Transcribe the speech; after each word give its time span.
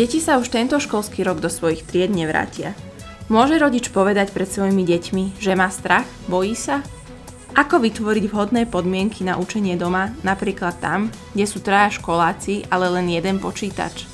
Deti 0.00 0.16
sa 0.16 0.40
už 0.40 0.48
tento 0.48 0.80
školský 0.80 1.28
rok 1.28 1.44
do 1.44 1.52
svojich 1.52 1.84
tried 1.84 2.08
nevrátia. 2.08 2.72
Môže 3.28 3.60
rodič 3.60 3.92
povedať 3.92 4.32
pred 4.32 4.48
svojimi 4.48 4.80
deťmi, 4.80 5.36
že 5.36 5.52
má 5.52 5.68
strach, 5.68 6.08
bojí 6.24 6.56
sa? 6.56 6.80
Ako 7.52 7.84
vytvoriť 7.84 8.32
vhodné 8.32 8.64
podmienky 8.64 9.28
na 9.28 9.36
učenie 9.36 9.76
doma, 9.76 10.16
napríklad 10.24 10.80
tam, 10.80 11.12
kde 11.36 11.44
sú 11.44 11.60
traja 11.60 12.00
školáci, 12.00 12.64
ale 12.72 12.88
len 12.88 13.12
jeden 13.12 13.44
počítač? 13.44 14.08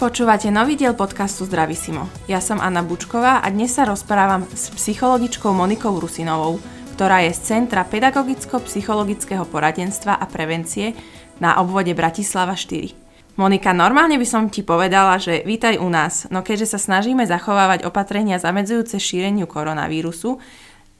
Počúvate 0.00 0.48
nový 0.48 0.80
diel 0.80 0.96
podcastu 0.96 1.44
Zdravisimo. 1.44 2.08
Ja 2.32 2.40
som 2.40 2.64
Anna 2.64 2.80
Bučková 2.80 3.44
a 3.44 3.46
dnes 3.52 3.76
sa 3.76 3.84
rozprávam 3.84 4.48
s 4.56 4.72
psychologičkou 4.72 5.52
Monikou 5.52 6.00
Rusinovou, 6.00 6.64
ktorá 6.96 7.28
je 7.28 7.36
z 7.36 7.52
Centra 7.52 7.84
pedagogicko-psychologického 7.84 9.44
poradenstva 9.44 10.16
a 10.16 10.24
prevencie 10.24 10.96
na 11.36 11.60
obvode 11.60 11.92
Bratislava 11.92 12.56
4. 12.56 13.36
Monika, 13.36 13.76
normálne 13.76 14.16
by 14.16 14.24
som 14.24 14.48
ti 14.48 14.64
povedala, 14.64 15.20
že 15.20 15.44
vítaj 15.44 15.76
u 15.76 15.92
nás, 15.92 16.24
no 16.32 16.40
keďže 16.40 16.72
sa 16.72 16.80
snažíme 16.80 17.28
zachovávať 17.28 17.84
opatrenia 17.84 18.40
zamedzujúce 18.40 18.96
šíreniu 18.96 19.44
koronavírusu, 19.44 20.40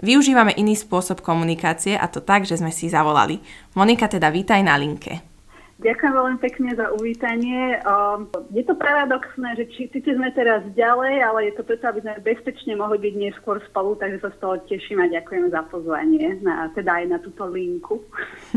využívame 0.04 0.52
iný 0.60 0.76
spôsob 0.76 1.24
komunikácie 1.24 1.96
a 1.96 2.04
to 2.12 2.20
tak, 2.20 2.44
že 2.44 2.60
sme 2.60 2.76
si 2.76 2.92
zavolali. 2.92 3.40
Monika, 3.72 4.04
teda 4.04 4.28
vítaj 4.28 4.60
na 4.60 4.76
linke. 4.76 5.35
Ďakujem 5.76 6.12
veľmi 6.16 6.38
pekne 6.40 6.72
za 6.72 6.88
uvítanie. 6.96 7.76
Ehm, 7.76 8.32
je 8.48 8.64
to 8.64 8.72
paradoxné, 8.80 9.60
že 9.60 9.64
či, 9.76 9.92
síce 9.92 10.08
sme 10.08 10.32
teraz 10.32 10.64
ďalej, 10.72 11.20
ale 11.20 11.52
je 11.52 11.60
to 11.60 11.68
preto, 11.68 11.84
aby 11.92 12.00
sme 12.00 12.16
bezpečne 12.24 12.72
mohli 12.80 12.96
byť 12.96 13.14
neskôr 13.20 13.60
spolu, 13.68 13.92
takže 14.00 14.24
sa 14.24 14.32
z 14.32 14.38
toho 14.40 14.56
teším 14.64 15.04
a 15.04 15.12
ďakujem 15.12 15.52
za 15.52 15.60
pozvanie, 15.68 16.40
na, 16.40 16.72
teda 16.72 17.04
aj 17.04 17.04
na 17.12 17.18
túto 17.20 17.44
linku. 17.44 18.00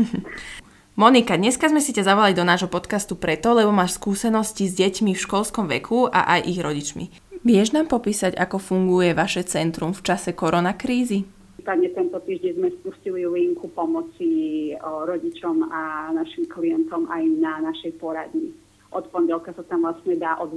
Monika, 1.00 1.36
dneska 1.36 1.68
sme 1.68 1.84
si 1.84 1.92
ťa 1.92 2.08
zavolali 2.08 2.32
do 2.32 2.44
nášho 2.44 2.72
podcastu 2.72 3.20
preto, 3.20 3.52
lebo 3.52 3.68
máš 3.68 4.00
skúsenosti 4.00 4.64
s 4.64 4.76
deťmi 4.80 5.12
v 5.12 5.20
školskom 5.20 5.68
veku 5.68 6.08
a 6.08 6.40
aj 6.40 6.40
ich 6.48 6.60
rodičmi. 6.60 7.04
Vieš 7.40 7.72
nám 7.72 7.88
popísať, 7.88 8.36
ako 8.36 8.60
funguje 8.60 9.12
vaše 9.12 9.44
centrum 9.44 9.96
v 9.96 10.04
čase 10.04 10.32
koronakrízy? 10.32 11.24
Prípadne 11.60 11.92
tento 11.92 12.16
týždeň 12.16 12.56
sme 12.56 12.68
spustili 12.80 13.28
linku 13.28 13.68
pomoci 13.76 14.72
rodičom 14.80 15.68
a 15.68 16.08
našim 16.08 16.48
klientom 16.48 17.04
aj 17.04 17.20
na 17.36 17.60
našej 17.60 18.00
poradni. 18.00 18.56
Od 18.96 19.04
pondelka 19.12 19.52
sa 19.52 19.60
tam 19.68 19.84
vlastne 19.84 20.16
dá 20.16 20.40
od, 20.40 20.56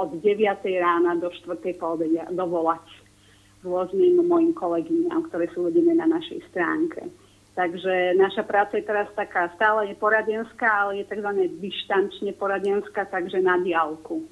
od 0.00 0.10
9. 0.16 0.40
rána 0.80 1.20
do 1.20 1.28
4. 1.28 1.60
poludenia 1.76 2.24
dovolať 2.32 2.80
rôznym 3.60 4.24
mojim 4.24 4.56
kolegyňam, 4.56 5.28
ktoré 5.28 5.44
sú 5.52 5.68
uvedené 5.68 5.92
na 5.92 6.08
našej 6.08 6.40
stránke. 6.48 7.12
Takže 7.52 8.16
naša 8.16 8.40
práca 8.48 8.80
je 8.80 8.88
teraz 8.88 9.12
taká 9.12 9.52
stále 9.60 9.92
je 9.92 9.96
poradenská, 10.00 10.88
ale 10.88 11.04
je 11.04 11.12
tzv. 11.12 11.36
dištančne 11.60 12.32
poradenská, 12.40 13.04
takže 13.12 13.44
na 13.44 13.60
diálku. 13.60 14.24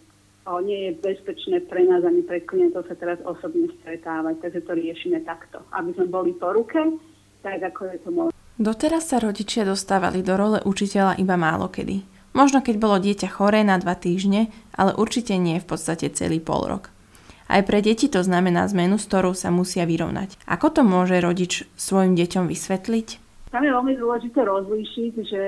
O, 0.49 0.65
nie 0.65 0.89
je 0.89 0.93
bezpečné 0.97 1.61
pre 1.69 1.85
nás 1.85 2.01
ani 2.01 2.25
pre 2.25 2.41
klientov 2.41 2.89
sa 2.89 2.97
teraz 2.97 3.21
osobne 3.29 3.69
stretávať, 3.85 4.41
takže 4.41 4.65
to 4.65 4.73
riešime 4.73 5.21
takto. 5.21 5.61
Aby 5.77 5.93
sme 5.93 6.07
boli 6.09 6.33
po 6.33 6.57
ruke, 6.57 6.81
tak 7.45 7.61
ako 7.61 7.81
je 7.93 7.99
to 8.01 8.09
možné. 8.09 8.33
Doteraz 8.57 9.13
sa 9.13 9.21
rodičia 9.21 9.69
dostávali 9.69 10.25
do 10.25 10.41
role 10.41 10.65
učiteľa 10.65 11.21
iba 11.21 11.37
málo 11.37 11.69
kedy. 11.69 12.01
Možno 12.33 12.65
keď 12.65 12.81
bolo 12.81 12.97
dieťa 12.97 13.29
choré 13.29 13.61
na 13.61 13.77
dva 13.77 13.93
týždne, 13.93 14.49
ale 14.73 14.97
určite 14.97 15.37
nie 15.37 15.61
v 15.61 15.69
podstate 15.69 16.09
celý 16.17 16.41
pol 16.41 16.65
rok. 16.65 16.89
Aj 17.49 17.61
pre 17.61 17.85
deti 17.85 18.09
to 18.09 18.25
znamená 18.25 18.65
zmenu, 18.73 18.97
s 18.97 19.05
ktorou 19.05 19.37
sa 19.37 19.53
musia 19.53 19.85
vyrovnať. 19.85 20.41
Ako 20.49 20.73
to 20.73 20.81
môže 20.81 21.21
rodič 21.21 21.69
svojim 21.77 22.17
deťom 22.17 22.49
vysvetliť? 22.49 23.09
Tam 23.49 23.65
je 23.65 23.73
veľmi 23.73 23.97
dôležité 23.97 24.45
rozlíšiť, 24.45 25.13
že, 25.25 25.47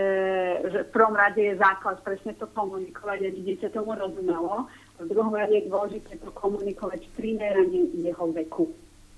že 0.72 0.78
v 0.88 0.92
prvom 0.92 1.12
rade 1.12 1.36
je 1.36 1.60
základ 1.60 2.00
presne 2.00 2.32
to 2.40 2.48
komunikovať, 2.56 3.28
aby 3.28 3.38
dieťa 3.52 3.76
tomu 3.76 3.92
rozumelo. 3.92 4.72
V 5.00 5.08
druhom 5.08 5.32
rade 5.32 5.56
je 5.56 5.72
dôležité 5.72 6.20
to 6.20 6.28
komunikovať 6.36 7.08
primerane 7.16 7.88
jeho 7.96 8.28
veku. 8.36 8.68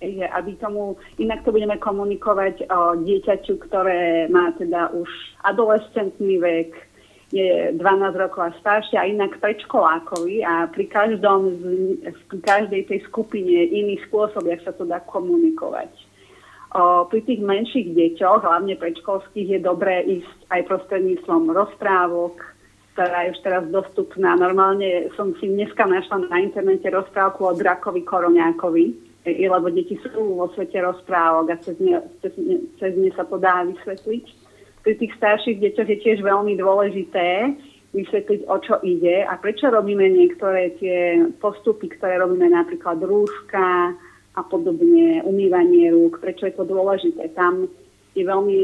Je, 0.02 0.22
aby 0.22 0.58
tomu, 0.58 0.98
inak 1.18 1.46
to 1.46 1.54
budeme 1.54 1.78
komunikovať 1.78 2.66
o 2.70 2.98
dieťaťu, 3.02 3.54
ktoré 3.66 4.26
má 4.30 4.50
teda 4.58 4.90
už 4.94 5.10
adolescentný 5.46 6.42
vek, 6.42 6.70
je 7.32 7.72
12 7.80 7.82
rokov 8.20 8.44
a 8.44 8.56
staršie 8.60 9.00
a 9.00 9.08
inak 9.08 9.40
predškolákovi 9.40 10.44
a 10.44 10.68
pri, 10.68 10.84
každom, 10.84 11.40
pri 12.28 12.38
každej 12.44 12.92
tej 12.92 13.00
skupine 13.08 13.72
iný 13.72 13.96
spôsob, 14.04 14.44
jak 14.44 14.60
sa 14.60 14.76
to 14.76 14.84
dá 14.84 15.00
komunikovať. 15.00 15.88
O, 16.76 17.08
pri 17.08 17.24
tých 17.24 17.40
menších 17.40 17.96
deťoch, 17.96 18.44
hlavne 18.44 18.76
predškolských, 18.76 19.48
je 19.48 19.60
dobré 19.64 20.04
ísť 20.04 20.38
aj 20.52 20.60
prostredníctvom 20.68 21.56
rozprávok, 21.56 22.36
ktorá 22.92 23.24
je 23.24 23.32
už 23.32 23.40
teraz 23.40 23.64
dostupná. 23.72 24.36
Normálne 24.36 25.08
som 25.16 25.32
si 25.40 25.48
dneska 25.48 25.88
našla 25.88 26.28
na 26.28 26.38
internete 26.44 26.92
rozprávku 26.92 27.40
o 27.48 27.56
drakovi 27.56 28.04
koroňákovi, 28.04 28.84
lebo 29.24 29.72
deti 29.72 29.96
sú 30.04 30.36
vo 30.36 30.52
svete 30.52 30.82
rozprávok 30.82 31.46
a 31.52 31.56
cez 31.62 31.76
ne, 31.80 31.98
cez 32.20 32.34
ne, 32.36 32.56
cez 32.76 32.92
ne 32.98 33.08
sa 33.16 33.24
to 33.24 33.40
dá 33.40 33.64
vysvetliť 33.64 34.42
pri 34.82 34.98
tých 34.98 35.14
starších 35.14 35.62
deťoch 35.62 35.88
je 35.88 35.98
tiež 36.02 36.18
veľmi 36.26 36.58
dôležité 36.58 37.54
vysvetliť, 37.94 38.40
o 38.50 38.56
čo 38.58 38.82
ide 38.82 39.22
a 39.22 39.38
prečo 39.38 39.70
robíme 39.70 40.02
niektoré 40.10 40.74
tie 40.82 41.22
postupy, 41.38 41.86
ktoré 41.86 42.18
robíme 42.18 42.50
napríklad 42.50 42.98
rúška 42.98 43.94
a 44.32 44.40
podobne, 44.48 45.22
umývanie 45.22 45.92
rúk, 45.92 46.18
prečo 46.18 46.48
je 46.48 46.56
to 46.56 46.64
dôležité. 46.66 47.30
Tam 47.36 47.68
je 48.16 48.22
veľmi 48.24 48.60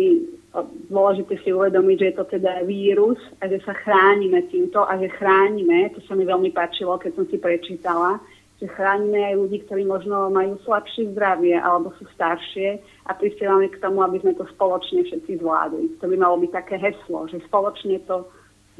dôležité 0.88 1.36
si 1.44 1.52
uvedomiť, 1.52 1.96
že 2.00 2.08
je 2.12 2.16
to 2.16 2.24
teda 2.38 2.64
vírus 2.64 3.20
a 3.44 3.48
že 3.52 3.60
sa 3.62 3.76
chránime 3.84 4.48
týmto 4.48 4.80
a 4.80 4.96
že 4.96 5.12
chránime, 5.20 5.92
to 5.92 6.00
sa 6.08 6.16
mi 6.16 6.24
veľmi 6.24 6.50
páčilo, 6.56 6.96
keď 6.96 7.12
som 7.20 7.24
si 7.28 7.36
prečítala, 7.36 8.16
že 8.58 8.66
chránime 8.74 9.22
aj 9.22 9.34
ľudí, 9.38 9.58
ktorí 9.68 9.86
možno 9.86 10.32
majú 10.34 10.58
slabšie 10.66 11.14
zdravie 11.14 11.54
alebo 11.54 11.94
sú 12.00 12.08
staršie 12.16 12.82
a 13.06 13.14
prisielame 13.14 13.70
k 13.70 13.78
tomu, 13.78 14.02
aby 14.02 14.18
sme 14.18 14.34
to 14.34 14.48
spoločne 14.50 15.06
všetci 15.06 15.38
zvládli. 15.38 15.94
To 16.02 16.10
by 16.10 16.16
malo 16.18 16.40
byť 16.42 16.50
také 16.50 16.74
heslo, 16.80 17.30
že 17.30 17.38
spoločne 17.46 18.02
to 18.10 18.26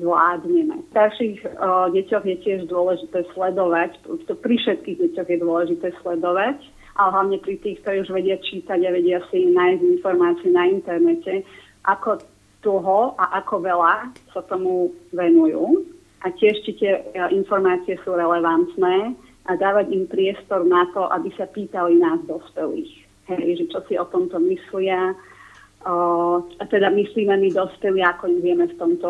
zvládneme. 0.03 0.83
V 0.83 0.91
starších 0.91 1.39
o, 1.47 1.95
deťoch 1.95 2.25
je 2.27 2.37
tiež 2.43 2.61
dôležité 2.67 3.23
sledovať, 3.35 4.03
pri 4.27 4.55
všetkých 4.57 4.99
deťoch 4.99 5.29
je 5.31 5.39
dôležité 5.39 5.89
sledovať, 6.03 6.59
ale 6.99 7.11
hlavne 7.15 7.39
pri 7.39 7.57
tých, 7.63 7.79
ktorí 7.81 8.03
už 8.03 8.11
vedia 8.11 8.37
čítať 8.43 8.79
a 8.83 8.91
vedia 8.91 9.23
si 9.31 9.47
nájsť 9.55 9.83
informácie 9.87 10.51
na 10.51 10.67
internete, 10.67 11.47
ako 11.87 12.19
toho 12.61 13.15
a 13.17 13.39
ako 13.39 13.63
veľa 13.63 14.11
sa 14.35 14.43
tomu 14.51 14.91
venujú. 15.15 15.87
A 16.27 16.35
tiež, 16.35 16.59
či 16.67 16.75
tie 16.75 16.99
informácie 17.31 17.95
sú 18.03 18.19
relevantné, 18.19 19.15
a 19.49 19.57
dávať 19.57 19.87
im 19.97 20.05
priestor 20.05 20.61
na 20.69 20.85
to, 20.93 21.09
aby 21.09 21.33
sa 21.41 21.49
pýtali 21.49 21.97
nás 21.97 22.21
dospelých. 22.29 22.93
Hej, 23.33 23.65
že 23.65 23.65
čo 23.73 23.81
si 23.89 23.95
o 23.97 24.05
tomto 24.05 24.37
myslia. 24.45 25.17
O, 25.89 26.45
a 26.45 26.65
teda 26.69 26.93
myslíme 26.93 27.33
my 27.33 27.49
dospelí, 27.57 28.05
ako 28.05 28.29
im 28.29 28.41
vieme 28.45 28.69
v 28.69 28.77
tomto 28.77 29.09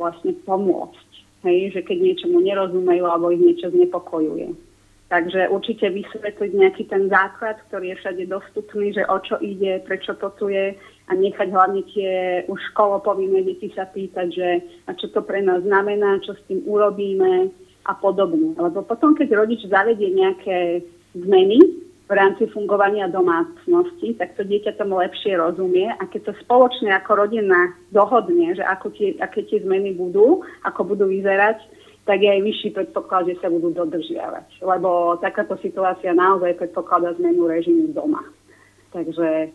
vlastne 0.00 0.32
pomôcť. 0.48 1.08
Hej, 1.44 1.76
že 1.76 1.80
keď 1.84 1.96
niečomu 2.00 2.40
nerozumejú 2.40 3.04
alebo 3.04 3.28
ich 3.28 3.44
niečo 3.44 3.68
znepokojuje. 3.68 4.56
Takže 5.04 5.52
určite 5.52 5.92
vysvetliť 5.92 6.52
nejaký 6.56 6.84
ten 6.88 7.12
základ, 7.12 7.60
ktorý 7.68 7.92
je 7.92 8.00
všade 8.00 8.24
dostupný, 8.26 8.96
že 8.96 9.04
o 9.06 9.20
čo 9.20 9.36
ide, 9.38 9.84
prečo 9.84 10.16
to 10.16 10.32
tu 10.40 10.48
je 10.48 10.74
a 11.04 11.12
nechať 11.12 11.52
hlavne 11.52 11.84
tie 11.92 12.42
už 12.48 12.58
školopovinné 12.72 13.44
deti 13.44 13.68
sa 13.76 13.84
pýtať, 13.84 14.26
že 14.32 14.48
a 14.88 14.96
čo 14.96 15.12
to 15.12 15.20
pre 15.20 15.44
nás 15.44 15.60
znamená, 15.60 16.24
čo 16.24 16.32
s 16.32 16.42
tým 16.48 16.64
urobíme, 16.64 17.52
a 17.84 17.92
podobne. 17.94 18.56
Lebo 18.56 18.82
potom, 18.82 19.12
keď 19.12 19.36
rodič 19.36 19.60
zavedie 19.68 20.12
nejaké 20.16 20.80
zmeny 21.12 21.60
v 22.04 22.12
rámci 22.12 22.48
fungovania 22.52 23.08
domácnosti, 23.08 24.12
tak 24.20 24.36
to 24.36 24.44
dieťa 24.44 24.76
tomu 24.76 25.00
lepšie 25.00 25.40
rozumie 25.40 25.88
a 25.88 26.04
keď 26.04 26.32
to 26.32 26.42
spoločne 26.44 26.92
ako 26.92 27.24
rodina 27.24 27.72
dohodne, 27.96 28.52
že 28.52 28.64
ako 28.64 28.92
tie, 28.92 29.16
aké 29.20 29.44
tie 29.48 29.64
zmeny 29.64 29.96
budú, 29.96 30.44
ako 30.68 30.84
budú 30.84 31.08
vyzerať, 31.08 31.64
tak 32.04 32.20
je 32.20 32.28
aj 32.28 32.40
vyšší 32.44 32.68
predpoklad, 32.76 33.32
že 33.32 33.40
sa 33.40 33.48
budú 33.48 33.72
dodržiavať. 33.72 34.60
Lebo 34.60 35.16
takáto 35.24 35.56
situácia 35.64 36.12
naozaj 36.12 36.60
predpokladá 36.60 37.16
zmenu 37.16 37.48
režimu 37.48 37.96
doma. 37.96 38.20
Takže 38.92 39.48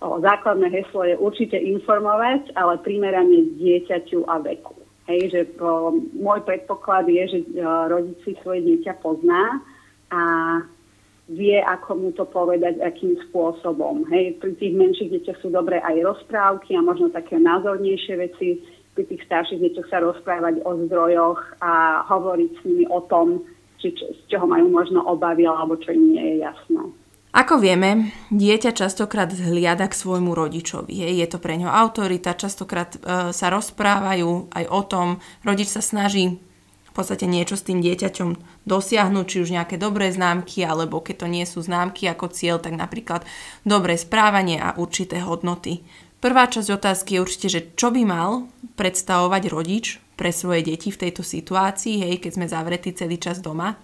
o, 0.00 0.16
základné 0.24 0.72
heslo 0.72 1.04
je 1.04 1.20
určite 1.20 1.56
informovať, 1.60 2.56
ale 2.56 2.80
primerane 2.80 3.54
dieťaťu 3.60 4.24
a 4.24 4.40
veku. 4.40 4.72
Hej, 5.04 5.20
že 5.36 5.40
o, 5.60 5.92
môj 6.16 6.40
predpoklad 6.48 7.12
je, 7.12 7.24
že 7.28 7.38
o, 7.60 7.92
rodič 7.92 8.16
si 8.24 8.32
svoje 8.40 8.64
dieťa 8.64 8.96
pozná 9.04 9.60
a 10.08 10.22
vie, 11.28 11.60
ako 11.60 11.90
mu 11.96 12.10
to 12.16 12.24
povedať, 12.24 12.80
akým 12.80 13.20
spôsobom. 13.28 14.08
Hej, 14.08 14.40
pri 14.40 14.52
tých 14.56 14.74
menších 14.74 15.12
deťoch 15.12 15.38
sú 15.44 15.48
dobré 15.52 15.78
aj 15.84 16.02
rozprávky 16.02 16.72
a 16.74 16.84
možno 16.84 17.12
také 17.12 17.36
názornejšie 17.36 18.14
veci. 18.16 18.64
Pri 18.92 19.04
tých 19.08 19.24
starších 19.24 19.60
deťoch 19.60 19.88
sa 19.88 20.04
rozprávať 20.04 20.60
o 20.68 20.76
zdrojoch 20.84 21.40
a 21.64 22.04
hovoriť 22.12 22.50
s 22.52 22.62
nimi 22.68 22.84
o 22.92 23.00
tom, 23.08 23.40
či, 23.80 23.96
či, 23.96 24.04
z 24.04 24.20
čoho 24.28 24.44
majú 24.44 24.68
možno 24.68 25.00
obavy 25.02 25.48
alebo 25.48 25.80
čo 25.80 25.96
im 25.96 26.12
nie 26.12 26.24
je 26.36 26.36
jasné. 26.44 26.82
Ako 27.32 27.56
vieme, 27.56 28.12
dieťa 28.28 28.76
častokrát 28.76 29.32
zhliada 29.32 29.88
k 29.88 29.96
svojmu 29.96 30.36
rodičovi. 30.36 31.00
Hej. 31.00 31.24
Je 31.24 31.26
to 31.32 31.40
pre 31.40 31.56
ňo 31.56 31.72
autorita, 31.72 32.36
častokrát 32.36 32.92
e, 32.92 33.32
sa 33.32 33.48
rozprávajú 33.48 34.52
aj 34.52 34.64
o 34.68 34.80
tom, 34.84 35.08
rodič 35.40 35.72
sa 35.72 35.80
snaží 35.80 36.36
v 36.92 36.92
podstate 36.92 37.24
niečo 37.24 37.56
s 37.56 37.64
tým 37.64 37.80
dieťaťom 37.80 38.36
dosiahnuť, 38.68 39.24
či 39.24 39.36
už 39.40 39.48
nejaké 39.48 39.80
dobré 39.80 40.12
známky, 40.12 40.60
alebo 40.60 41.00
keď 41.00 41.24
to 41.24 41.26
nie 41.32 41.48
sú 41.48 41.64
známky 41.64 42.04
ako 42.04 42.28
cieľ, 42.28 42.60
tak 42.60 42.76
napríklad 42.76 43.24
dobré 43.64 43.96
správanie 43.96 44.60
a 44.60 44.76
určité 44.76 45.24
hodnoty. 45.24 45.80
Prvá 46.22 46.46
časť 46.46 46.78
otázky 46.78 47.18
je 47.18 47.22
určite, 47.26 47.48
že 47.50 47.60
čo 47.74 47.90
by 47.90 48.06
mal 48.06 48.46
predstavovať 48.78 49.42
rodič 49.50 49.98
pre 50.14 50.30
svoje 50.30 50.62
deti 50.70 50.94
v 50.94 51.02
tejto 51.02 51.26
situácii, 51.26 51.98
hej, 51.98 52.22
keď 52.22 52.30
sme 52.38 52.46
zavretí 52.46 52.94
celý 52.94 53.18
čas 53.18 53.42
doma. 53.42 53.74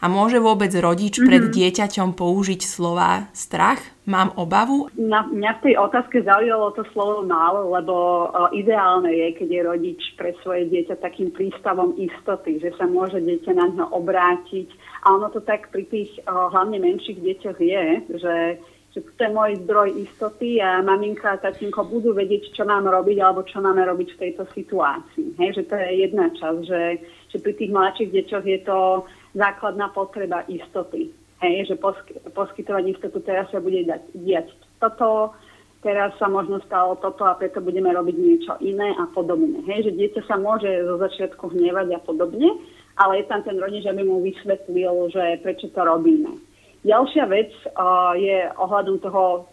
A 0.00 0.08
môže 0.08 0.40
vôbec 0.40 0.72
rodič 0.72 1.20
mm-hmm. 1.20 1.28
pred 1.28 1.42
dieťaťom 1.52 2.16
použiť 2.16 2.64
slova 2.64 3.28
strach? 3.36 3.78
Mám 4.08 4.34
obavu? 4.40 4.88
Na, 4.96 5.28
mňa 5.28 5.60
v 5.60 5.62
tej 5.68 5.74
otázke 5.78 6.24
zaujalo 6.24 6.72
to 6.72 6.82
slovo 6.96 7.28
málo, 7.28 7.70
lebo 7.76 7.94
uh, 8.32 8.48
ideálne 8.56 9.12
je, 9.12 9.28
keď 9.36 9.48
je 9.52 9.60
rodič 9.62 10.00
pre 10.16 10.32
svoje 10.40 10.72
dieťa 10.72 10.96
takým 10.96 11.28
prístavom 11.28 11.92
istoty, 12.00 12.56
že 12.56 12.72
sa 12.80 12.88
môže 12.88 13.20
dieťa 13.20 13.52
na 13.52 13.68
ňo 13.68 13.86
obrátiť. 13.92 14.72
A 15.04 15.20
ono 15.20 15.28
to 15.28 15.44
tak 15.44 15.68
pri 15.68 15.84
tých 15.86 16.10
uh, 16.24 16.48
hlavne 16.50 16.80
menších 16.80 17.20
deťoch 17.20 17.58
je, 17.60 17.84
že 18.16 18.34
že 18.92 19.00
to 19.00 19.20
je 19.24 19.32
môj 19.32 19.56
zdroj 19.64 19.88
istoty 20.04 20.60
a 20.60 20.84
maminka 20.84 21.32
a 21.32 21.40
tatínko 21.40 21.88
budú 21.88 22.12
vedieť, 22.12 22.52
čo 22.52 22.68
nám 22.68 22.84
robiť 22.84 23.24
alebo 23.24 23.40
čo 23.48 23.64
máme 23.64 23.80
robiť 23.88 24.08
v 24.12 24.20
tejto 24.28 24.44
situácii. 24.52 25.40
Hej, 25.40 25.60
že 25.60 25.62
to 25.64 25.74
je 25.80 25.88
jedna 26.04 26.28
časť, 26.28 26.60
že, 26.68 26.82
že 27.32 27.36
pri 27.40 27.52
tých 27.56 27.72
mladších 27.72 28.12
deťoch 28.12 28.44
je 28.44 28.60
to 28.68 28.78
základná 29.32 29.88
potreba 29.96 30.44
istoty. 30.44 31.08
Hej, 31.40 31.72
že 31.72 31.74
posky, 31.80 32.20
poskytovať 32.36 32.84
istotu 32.92 33.18
teraz 33.24 33.48
sa 33.48 33.58
bude 33.64 33.82
dať, 33.82 34.02
diať 34.12 34.52
toto, 34.76 35.32
teraz 35.80 36.12
sa 36.20 36.28
možno 36.28 36.60
stalo 36.62 36.94
toto 37.00 37.24
a 37.26 37.34
preto 37.34 37.64
budeme 37.64 37.90
robiť 37.90 38.16
niečo 38.20 38.52
iné 38.60 38.92
a 38.94 39.08
podobne. 39.08 39.64
Hej, 39.66 39.88
že 39.88 39.96
dieťa 39.96 40.22
sa 40.28 40.36
môže 40.36 40.68
zo 40.68 41.00
začiatku 41.00 41.48
hnevať 41.48 41.96
a 41.96 42.00
podobne, 42.04 42.60
ale 43.00 43.24
je 43.24 43.26
tam 43.26 43.40
ten 43.40 43.56
rodič, 43.56 43.88
aby 43.88 44.04
mu 44.04 44.20
vysvetlil, 44.20 45.10
že 45.10 45.40
prečo 45.40 45.72
to 45.72 45.80
robíme. 45.80 46.51
Ďalšia 46.82 47.24
vec 47.30 47.54
je 48.18 48.38
ohľadom 48.58 48.98
toho 48.98 49.46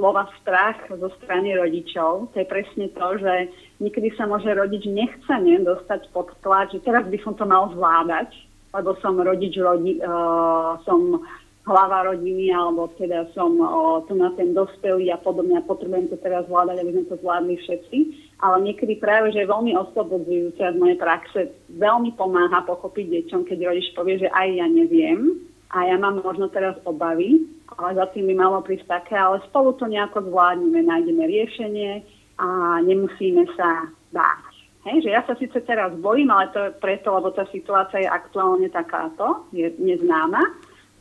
slova 0.00 0.24
strach 0.40 0.80
zo 0.88 1.12
strany 1.20 1.52
rodičov. 1.52 2.32
To 2.32 2.36
je 2.40 2.48
presne 2.48 2.88
to, 2.88 3.06
že 3.20 3.52
niekedy 3.84 4.08
sa 4.16 4.24
môže 4.24 4.48
rodič 4.48 4.88
nechcene 4.88 5.60
dostať 5.60 6.08
pod 6.16 6.32
tlak, 6.40 6.72
že 6.72 6.80
teraz 6.80 7.04
by 7.04 7.20
som 7.20 7.36
to 7.36 7.44
mal 7.44 7.68
zvládať, 7.76 8.32
lebo 8.72 8.96
som 9.04 9.20
rodič, 9.20 9.60
rodi, 9.60 10.00
uh, 10.00 10.80
som 10.88 11.20
hlava 11.68 12.16
rodiny, 12.16 12.48
alebo 12.48 12.88
teda 12.96 13.28
som 13.36 13.60
uh, 13.60 14.00
tu 14.08 14.16
na 14.16 14.32
ten 14.40 14.56
dospelý 14.56 15.12
a 15.12 15.20
podobne 15.20 15.60
a 15.60 15.68
potrebujem 15.68 16.08
to 16.08 16.16
teraz 16.24 16.48
zvládať, 16.48 16.80
aby 16.80 16.96
sme 16.96 17.04
to 17.12 17.20
zvládli 17.20 17.54
všetci. 17.60 17.98
Ale 18.40 18.56
niekedy 18.64 18.96
práve, 18.96 19.36
že 19.36 19.44
veľmi 19.44 19.76
oslobodzujúce 19.76 20.64
z 20.64 20.80
mojej 20.80 20.96
praxe 20.96 21.52
veľmi 21.76 22.16
pomáha 22.16 22.64
pochopiť 22.64 23.28
deťom, 23.28 23.44
keď 23.44 23.68
rodič 23.68 23.92
povie, 23.92 24.16
že 24.16 24.32
aj 24.32 24.48
ja 24.48 24.64
neviem 24.64 25.49
a 25.70 25.86
ja 25.86 25.96
mám 25.98 26.18
možno 26.22 26.50
teraz 26.50 26.74
obavy, 26.82 27.46
ale 27.78 27.94
za 27.94 28.06
tým 28.10 28.26
by 28.30 28.34
malo 28.34 28.58
prísť 28.66 28.90
také, 28.90 29.14
ale 29.14 29.38
spolu 29.46 29.78
to 29.78 29.86
nejako 29.86 30.26
zvládneme, 30.26 30.82
nájdeme 30.82 31.22
riešenie 31.30 32.02
a 32.42 32.80
nemusíme 32.82 33.46
sa 33.54 33.86
báť. 34.10 34.50
Hej, 34.90 35.04
že 35.04 35.10
ja 35.12 35.22
sa 35.28 35.36
síce 35.36 35.60
teraz 35.62 35.92
bojím, 36.00 36.32
ale 36.32 36.48
to 36.50 36.58
je 36.58 36.76
preto, 36.80 37.12
lebo 37.12 37.30
tá 37.30 37.44
situácia 37.52 38.00
je 38.00 38.08
aktuálne 38.08 38.66
takáto, 38.72 39.44
je 39.52 39.68
neznáma, 39.76 40.40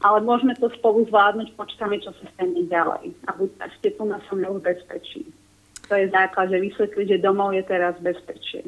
ale 0.03 0.19
môžeme 0.21 0.51
to 0.59 0.67
spolu 0.77 1.07
zvládnuť, 1.07 1.55
počkáme, 1.55 1.97
čo 2.03 2.11
sa 2.19 2.25
stane 2.35 2.67
ďalej. 2.67 3.15
A 3.27 3.35
buďte 3.39 3.89
tu 3.95 4.03
na 4.03 4.19
som 4.27 4.37
v 4.37 4.59
bezpečí. 4.59 5.25
To 5.87 5.97
je 5.97 6.11
základ, 6.11 6.53
že 6.53 6.61
vysvetliť, 6.61 7.07
že 7.17 7.23
domov 7.23 7.55
je 7.55 7.63
teraz 7.65 7.97
bezpečie. 8.03 8.67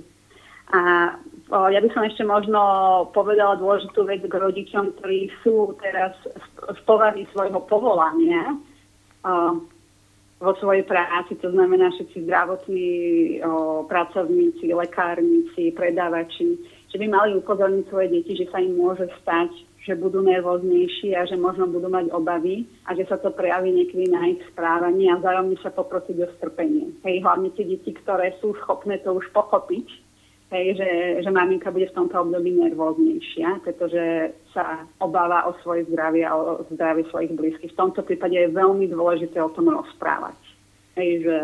A 0.71 1.13
ja 1.51 1.80
by 1.83 1.89
som 1.92 2.07
ešte 2.07 2.24
možno 2.24 2.59
povedala 3.12 3.59
dôležitú 3.59 4.07
vec 4.07 4.24
k 4.24 4.31
rodičom, 4.31 4.95
ktorí 4.95 5.27
sú 5.44 5.75
teraz 5.83 6.15
z 6.56 6.80
povahy 6.88 7.27
svojho 7.36 7.59
povolania. 7.68 8.56
Vo 10.42 10.57
svojej 10.57 10.88
práci, 10.88 11.38
to 11.38 11.53
znamená 11.53 11.92
všetci 11.94 12.25
zdravotní 12.25 12.88
pracovníci, 13.86 14.74
lekárnici, 14.74 15.75
predávači, 15.75 16.57
že 16.89 16.98
by 16.98 17.06
mali 17.06 17.38
upozorniť 17.38 17.86
svoje 17.92 18.07
deti, 18.09 18.33
že 18.39 18.50
sa 18.50 18.57
im 18.57 18.74
môže 18.74 19.06
stať, 19.21 19.54
že 19.86 19.94
budú 19.94 20.25
nervóznejší 20.25 21.13
a 21.13 21.30
že 21.30 21.38
možno 21.38 21.69
budú 21.69 21.89
mať 21.89 22.09
obavy 22.13 22.65
a 22.89 22.97
že 22.97 23.06
sa 23.06 23.21
to 23.21 23.30
prejaví 23.33 23.69
niekedy 23.69 24.09
na 24.09 24.33
ich 24.33 24.42
správaní 24.50 25.09
a 25.09 25.18
vzájomne 25.21 25.57
sa 25.62 25.69
poprosiť 25.74 26.18
o 26.21 26.27
strpenie. 26.38 26.89
Hej, 27.06 27.21
hlavne 27.21 27.54
tie 27.54 27.65
deti, 27.65 27.94
ktoré 27.97 28.33
sú 28.42 28.57
schopné 28.65 28.97
to 29.01 29.13
už 29.18 29.30
pochopiť, 29.33 29.89
hej, 30.51 30.75
že, 30.75 30.89
že 31.24 31.30
maminka 31.31 31.71
bude 31.71 31.88
v 31.88 31.95
tomto 31.95 32.27
období 32.27 32.51
nervóznejšia, 32.51 33.63
pretože 33.63 34.36
sa 34.51 34.83
obáva 35.00 35.48
o 35.48 35.56
svoje 35.63 35.88
zdravie 35.88 36.27
a 36.27 36.36
o 36.36 36.68
zdravie 36.75 37.07
svojich 37.07 37.31
blízkych. 37.31 37.71
V 37.71 37.80
tomto 37.80 38.03
prípade 38.03 38.36
je 38.36 38.51
veľmi 38.51 38.92
dôležité 38.92 39.39
o 39.39 39.53
tom 39.56 39.71
rozprávať. 39.71 40.36
Hej, 41.00 41.24
že 41.24 41.38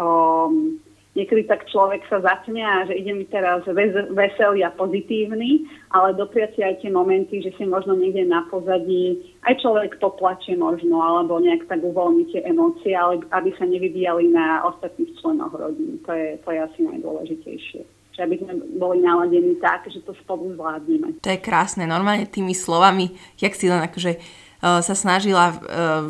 um, 0.00 0.80
niekedy 1.12 1.44
tak 1.44 1.68
človek 1.68 2.08
sa 2.08 2.24
zatne 2.24 2.64
že 2.88 2.96
ide 2.96 3.12
mi 3.12 3.28
teraz 3.28 3.68
veselý 4.16 4.64
a 4.64 4.72
pozitívny, 4.72 5.68
ale 5.92 6.16
dopriať 6.16 6.56
si 6.56 6.60
aj 6.64 6.80
tie 6.80 6.88
momenty, 6.88 7.44
že 7.44 7.52
si 7.60 7.68
možno 7.68 7.92
niekde 8.00 8.24
na 8.24 8.48
pozadí 8.48 9.20
aj 9.44 9.60
človek 9.60 10.00
poplače 10.00 10.56
možno, 10.56 11.04
alebo 11.04 11.36
nejak 11.36 11.68
tak 11.68 11.84
uvoľní 11.84 12.32
tie 12.32 12.40
emócie, 12.48 12.96
ale 12.96 13.20
aby 13.28 13.52
sa 13.60 13.68
nevyvíjali 13.68 14.32
na 14.32 14.64
ostatných 14.64 15.12
členoch 15.20 15.52
rodiny. 15.52 16.00
To 16.08 16.16
je, 16.16 16.40
to 16.40 16.48
je 16.48 16.58
asi 16.64 16.80
najdôležitejšie 16.80 17.91
že 18.12 18.28
aby 18.28 18.36
sme 18.38 18.52
boli 18.76 19.00
naladení 19.00 19.56
tak, 19.56 19.88
že 19.88 20.04
to 20.04 20.12
spolu 20.20 20.52
zvládneme. 20.52 21.16
To 21.24 21.28
je 21.32 21.40
krásne, 21.40 21.88
normálne 21.88 22.28
tými 22.28 22.52
slovami, 22.52 23.16
jak 23.40 23.56
si 23.56 23.72
len 23.72 23.80
akože 23.80 24.20
uh, 24.20 24.84
sa 24.84 24.92
snažila 24.92 25.48
uh, 25.48 25.56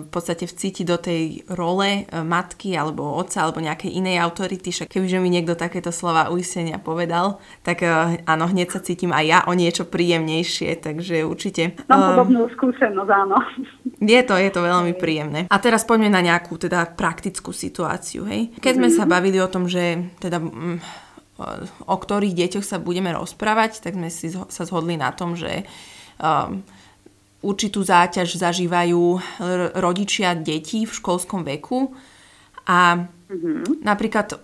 v 0.03 0.09
podstate 0.11 0.51
vcítiť 0.51 0.83
do 0.83 0.99
tej 0.99 1.47
role 1.47 2.03
uh, 2.03 2.27
matky 2.27 2.75
alebo 2.75 3.07
otca 3.15 3.47
alebo 3.47 3.63
nejakej 3.63 3.95
inej 3.95 4.19
autority, 4.19 4.75
však 4.75 4.91
kebyže 4.91 5.23
mi 5.23 5.31
niekto 5.31 5.55
takéto 5.55 5.95
slova 5.95 6.35
uistenia 6.35 6.83
povedal, 6.83 7.39
tak 7.63 7.87
áno, 8.27 8.45
hneď 8.51 8.75
sa 8.75 8.83
cítim 8.83 9.15
aj 9.15 9.25
ja 9.25 9.39
o 9.47 9.55
niečo 9.55 9.87
príjemnejšie, 9.87 10.83
takže 10.83 11.23
určite... 11.23 11.79
Mám 11.87 12.19
podobnú 12.19 12.51
skúsenosť, 12.51 13.11
áno. 13.15 13.39
Je 14.03 14.21
to, 14.27 14.35
je 14.35 14.51
to 14.51 14.61
veľmi 14.67 14.99
príjemné. 14.99 15.47
A 15.47 15.57
teraz 15.63 15.87
poďme 15.87 16.11
na 16.11 16.19
nejakú 16.19 16.59
teda 16.59 16.99
praktickú 16.99 17.55
situáciu, 17.55 18.27
hej. 18.27 18.51
Keď 18.59 18.73
sme 18.75 18.91
mm-hmm. 18.91 18.99
sa 18.99 19.05
bavili 19.07 19.39
o 19.39 19.47
tom, 19.47 19.71
že 19.71 20.11
teda 20.19 20.43
mm, 20.43 20.79
o 21.87 21.97
ktorých 21.97 22.35
deťoch 22.35 22.65
sa 22.67 22.83
budeme 22.83 23.13
rozprávať, 23.13 23.83
tak 23.83 23.99
sme 23.99 24.09
si 24.09 24.31
sa 24.33 24.63
zhodli 24.67 24.97
na 24.97 25.11
tom, 25.13 25.35
že 25.35 25.67
um, 26.19 26.63
určitú 27.43 27.83
záťaž 27.83 28.39
zažívajú 28.39 29.03
rodičia 29.77 30.39
detí 30.39 30.87
v 30.87 30.93
školskom 30.95 31.43
veku 31.43 31.91
a 32.71 33.03
mm-hmm. 33.03 33.83
napríklad 33.83 34.39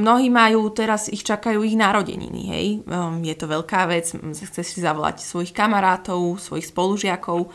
mnohí 0.00 0.32
majú, 0.32 0.72
teraz 0.74 1.06
ich 1.12 1.22
čakajú 1.22 1.62
ich 1.62 1.78
narodeniny, 1.78 2.42
hej. 2.50 2.66
Um, 2.88 3.22
je 3.22 3.36
to 3.36 3.46
veľká 3.46 3.86
vec, 3.86 4.10
chce 4.16 4.62
si 4.64 4.78
zavolať 4.82 5.22
svojich 5.22 5.52
kamarátov, 5.54 6.40
svojich 6.40 6.72
spolužiakov 6.72 7.52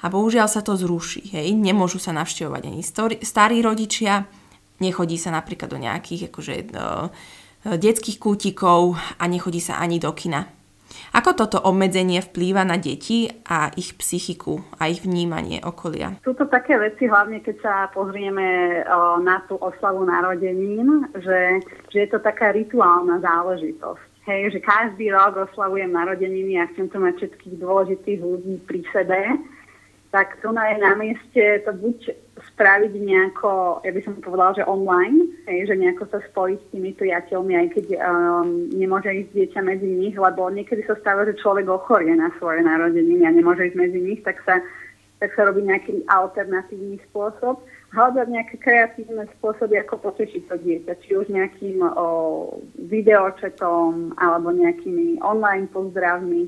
a 0.00 0.06
bohužiaľ 0.08 0.48
sa 0.48 0.64
to 0.64 0.78
zruší, 0.78 1.34
hej. 1.34 1.52
Nemôžu 1.52 2.00
sa 2.00 2.14
navštevovať 2.16 2.62
ani 2.64 2.80
starí 3.20 3.58
rodičia, 3.60 4.24
nechodí 4.80 5.20
sa 5.20 5.34
napríklad 5.34 5.68
do 5.68 5.82
nejakých 5.82 6.32
akože, 6.32 6.54
uh, 6.72 7.12
detských 7.64 8.16
kútikov 8.16 8.96
a 8.96 9.24
nechodí 9.28 9.60
sa 9.60 9.80
ani 9.80 10.00
do 10.00 10.12
kina. 10.16 10.60
Ako 11.10 11.34
toto 11.34 11.58
obmedzenie 11.58 12.22
vplýva 12.22 12.62
na 12.62 12.78
deti 12.78 13.26
a 13.46 13.70
ich 13.74 13.98
psychiku 13.98 14.62
a 14.78 14.86
ich 14.86 15.02
vnímanie 15.02 15.58
okolia? 15.62 16.18
Sú 16.22 16.34
to 16.34 16.46
také 16.46 16.78
veci, 16.78 17.10
hlavne 17.10 17.42
keď 17.42 17.56
sa 17.62 17.74
pozrieme 17.90 18.80
o, 18.86 19.18
na 19.18 19.42
tú 19.46 19.58
oslavu 19.58 20.06
narodenín, 20.06 21.10
že, 21.18 21.62
že 21.90 22.06
je 22.06 22.08
to 22.10 22.22
taká 22.22 22.54
rituálna 22.54 23.18
záležitosť. 23.22 24.06
Hej, 24.30 24.54
že 24.54 24.60
každý 24.62 25.10
rok 25.10 25.50
oslavujem 25.50 25.90
narodeniny 25.90 26.62
a 26.62 26.70
chcem 26.74 26.86
to 26.86 27.02
mať 27.02 27.14
všetkých 27.18 27.56
dôležitých 27.58 28.20
ľudí 28.22 28.54
pri 28.62 28.80
sebe 28.94 29.18
tak 30.10 30.42
tu 30.42 30.50
je 30.50 30.76
na 30.78 30.94
mieste 30.98 31.62
to 31.64 31.70
buď 31.72 31.98
spraviť 32.60 32.92
nejako, 32.92 33.80
ja 33.80 33.88
by 33.88 34.00
som 34.04 34.20
povedala, 34.20 34.52
že 34.52 34.68
online, 34.68 35.32
hej, 35.48 35.64
že 35.64 35.80
nejako 35.80 36.12
sa 36.12 36.20
spojiť 36.20 36.58
s 36.60 36.70
tými 36.76 36.92
priateľmi, 36.92 37.56
aj 37.56 37.68
keď 37.72 37.86
um, 37.96 38.68
nemôže 38.68 39.08
ísť 39.08 39.32
dieťa 39.32 39.60
medzi 39.64 39.88
nich, 39.88 40.12
lebo 40.12 40.52
niekedy 40.52 40.84
sa 40.84 40.92
stáva, 41.00 41.24
že 41.24 41.40
človek 41.40 41.64
ochorie 41.64 42.12
na 42.12 42.28
svoje 42.36 42.60
narodeniny 42.60 43.24
a 43.24 43.32
nemôže 43.32 43.72
ísť 43.72 43.80
medzi 43.80 44.04
nich, 44.04 44.20
tak 44.28 44.44
sa, 44.44 44.60
tak 45.24 45.32
sa 45.32 45.48
robí 45.48 45.64
nejaký 45.64 46.04
alternatívny 46.12 47.00
spôsob. 47.08 47.64
Hľadať 47.96 48.28
nejaké 48.28 48.60
kreatívne 48.60 49.24
spôsoby, 49.40 49.80
ako 49.80 50.12
potešiť 50.12 50.42
to 50.52 50.60
dieťa, 50.60 50.92
či 51.00 51.16
už 51.16 51.32
nejakým 51.32 51.80
o, 51.80 52.60
videočetom 52.76 54.20
alebo 54.20 54.52
nejakými 54.52 55.16
online 55.24 55.64
pozdravmi, 55.72 56.44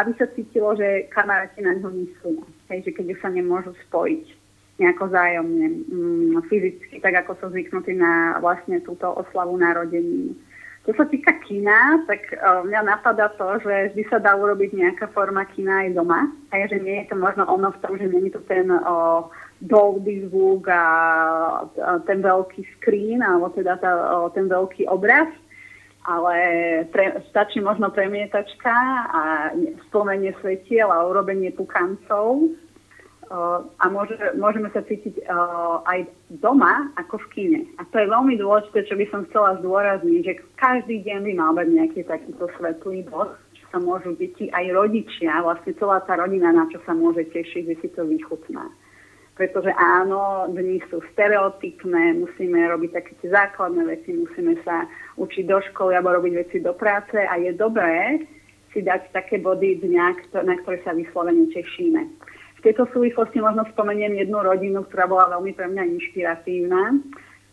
aby 0.00 0.10
sa 0.16 0.24
cítilo, 0.32 0.72
že 0.72 1.04
kamaráti 1.12 1.60
na 1.60 1.76
ňo 1.76 1.92
myslú 1.92 2.48
hej, 2.70 2.86
že 2.86 2.90
keď 2.94 3.06
už 3.12 3.18
sa 3.20 3.28
nemôžu 3.28 3.74
spojiť. 3.90 4.39
Nejako 4.80 5.12
zájomne, 5.12 5.66
mm, 5.92 6.40
fyzicky, 6.48 7.04
tak 7.04 7.20
ako 7.20 7.36
som 7.36 7.48
zvyknutý 7.52 7.92
na 7.92 8.40
vlastne 8.40 8.80
túto 8.80 9.12
oslavu 9.12 9.60
narodení. 9.60 10.32
Čo 10.88 10.96
sa 10.96 11.04
týka 11.04 11.36
kina, 11.44 12.00
tak 12.08 12.24
uh, 12.32 12.64
mňa 12.64 12.80
napadá 12.88 13.28
to, 13.36 13.60
že 13.60 13.92
vždy 13.92 14.02
sa 14.08 14.16
dá 14.16 14.32
urobiť 14.32 14.72
nejaká 14.72 15.12
forma 15.12 15.44
kina 15.52 15.84
aj 15.84 15.92
doma. 15.92 16.32
A 16.48 16.64
že 16.64 16.80
nie 16.80 17.04
je 17.04 17.12
to 17.12 17.20
možno 17.20 17.44
ono 17.44 17.68
v 17.76 17.80
tom, 17.84 18.00
že 18.00 18.08
není 18.08 18.32
to 18.32 18.40
ten 18.48 18.72
uh, 18.72 19.28
dolby 19.60 20.24
zvuk 20.24 20.72
a, 20.72 20.84
a 21.68 22.00
ten 22.08 22.24
veľký 22.24 22.64
screen, 22.80 23.20
alebo 23.20 23.52
teda 23.52 23.76
tá, 23.76 23.92
uh, 23.92 24.32
ten 24.32 24.48
veľký 24.48 24.88
obraz, 24.88 25.28
ale 26.08 26.36
pre, 26.88 27.20
stačí 27.28 27.60
možno 27.60 27.92
premietačka 27.92 28.72
a 29.12 29.52
spomenie 29.92 30.32
svetiel 30.40 30.88
a 30.88 31.04
urobenie 31.04 31.52
pukancov 31.52 32.48
Uh, 32.48 32.69
a 33.30 33.84
môže, 33.86 34.18
môžeme 34.34 34.66
sa 34.74 34.82
cítiť 34.82 35.22
aj 35.86 36.02
doma 36.42 36.90
ako 36.98 37.22
v 37.22 37.26
kine. 37.30 37.60
A 37.78 37.86
to 37.86 38.02
je 38.02 38.10
veľmi 38.10 38.34
dôležité, 38.34 38.90
čo 38.90 38.98
by 38.98 39.06
som 39.06 39.22
chcela 39.30 39.54
zdôrazniť, 39.62 40.20
že 40.26 40.42
každý 40.58 41.06
deň 41.06 41.30
by 41.30 41.32
mal 41.38 41.54
byť 41.54 41.68
nejaký 41.70 42.00
takýto 42.10 42.50
svetlý 42.58 43.06
bod, 43.06 43.38
čo 43.54 43.64
sa 43.70 43.78
môžu 43.78 44.18
deti 44.18 44.50
aj 44.50 44.74
rodičia, 44.74 45.46
vlastne 45.46 45.70
celá 45.78 46.02
tá 46.02 46.18
rodina, 46.18 46.50
na 46.50 46.66
čo 46.74 46.82
sa 46.82 46.90
môže 46.90 47.22
tešiť, 47.30 47.62
že 47.70 47.74
si 47.78 47.88
to 47.94 48.02
vychutná. 48.02 48.66
Pretože 49.38 49.70
áno, 49.78 50.50
dni 50.50 50.82
sú 50.90 50.98
stereotypné, 51.14 52.18
musíme 52.18 52.66
robiť 52.66 52.90
také 52.98 53.12
tie 53.22 53.30
základné 53.30 53.88
veci, 53.88 54.10
musíme 54.12 54.58
sa 54.66 54.90
učiť 55.16 55.46
do 55.46 55.62
školy 55.70 55.94
alebo 55.94 56.18
robiť 56.18 56.34
veci 56.34 56.56
do 56.58 56.74
práce 56.74 57.14
a 57.14 57.38
je 57.38 57.54
dobré 57.54 58.26
si 58.74 58.82
dať 58.82 59.14
také 59.14 59.38
body 59.38 59.86
dňa, 59.86 60.34
na 60.44 60.54
ktoré 60.60 60.82
sa 60.82 60.92
vyslovene 60.98 61.46
tešíme. 61.54 62.10
V 62.60 62.68
tejto 62.68 62.84
súvislosti 62.92 63.40
možno 63.40 63.64
spomeniem 63.72 64.20
jednu 64.20 64.44
rodinu, 64.44 64.84
ktorá 64.84 65.08
bola 65.08 65.32
veľmi 65.32 65.56
pre 65.56 65.64
mňa 65.64 65.96
inšpiratívna. 65.96 67.00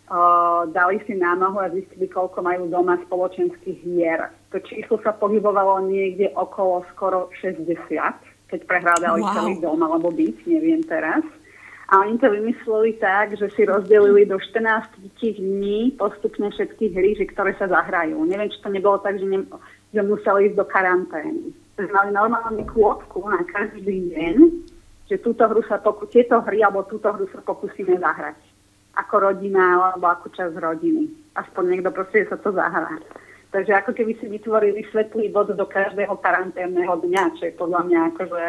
Uh, 0.07 0.67
dali 0.75 0.99
si 1.07 1.15
námahu 1.15 1.63
a 1.63 1.71
zistili, 1.71 2.11
koľko 2.11 2.43
majú 2.43 2.67
doma 2.67 2.99
spoločenských 3.07 3.87
hier. 3.87 4.35
To 4.51 4.59
číslo 4.59 4.99
sa 4.99 5.15
pohybovalo 5.15 5.87
niekde 5.87 6.35
okolo 6.35 6.83
skoro 6.91 7.31
60, 7.39 7.71
keď 8.51 8.59
prehrádali 8.67 9.23
wow. 9.23 9.31
celý 9.31 9.53
dom 9.63 9.79
alebo 9.79 10.11
byt, 10.11 10.43
neviem 10.43 10.83
teraz. 10.83 11.23
A 11.87 12.03
oni 12.03 12.19
to 12.19 12.27
vymysleli 12.27 12.99
tak, 12.99 13.39
že 13.39 13.47
si 13.55 13.63
rozdelili 13.63 14.27
do 14.27 14.35
14 14.35 14.91
dní 15.39 15.95
postupne 15.95 16.51
všetky 16.51 16.91
hry, 16.91 17.15
že 17.15 17.31
ktoré 17.31 17.55
sa 17.55 17.71
zahrajú. 17.71 18.27
Neviem, 18.27 18.51
či 18.51 18.59
to 18.59 18.67
nebolo 18.67 18.99
tak, 18.99 19.15
že, 19.15 19.23
ne, 19.23 19.47
že 19.95 20.03
museli 20.03 20.51
ísť 20.51 20.55
do 20.59 20.67
karantény. 20.67 21.55
Mali 21.79 22.11
normálne 22.11 22.67
kôpku 22.67 23.23
na 23.31 23.39
každý 23.47 24.11
deň 24.11 24.35
že 25.07 25.23
túto 25.23 25.47
hru 25.47 25.63
sa 25.63 25.79
poku- 25.79 26.07
tieto 26.11 26.43
hry 26.43 26.59
alebo 26.61 26.83
túto 26.83 27.07
hru 27.07 27.25
sa 27.31 27.39
pokúsime 27.39 27.95
zahrať. 27.95 28.35
Ako 28.99 29.23
rodina 29.23 29.79
alebo 29.93 30.07
ako 30.11 30.27
čas 30.35 30.51
rodiny. 30.53 31.07
Aspoň 31.39 31.63
niekto 31.71 31.89
proste 31.95 32.27
sa 32.27 32.35
to 32.35 32.51
zahrá. 32.51 32.99
Takže 33.55 33.71
ako 33.71 33.95
keby 33.95 34.19
si 34.19 34.27
vytvorili 34.27 34.83
svetlý 34.91 35.31
bod 35.31 35.47
do 35.55 35.65
každého 35.65 36.19
karanténneho 36.19 36.99
dňa, 36.99 37.23
čo 37.39 37.47
je 37.47 37.53
podľa 37.55 37.81
mňa 37.87 37.99
akože 38.13 38.43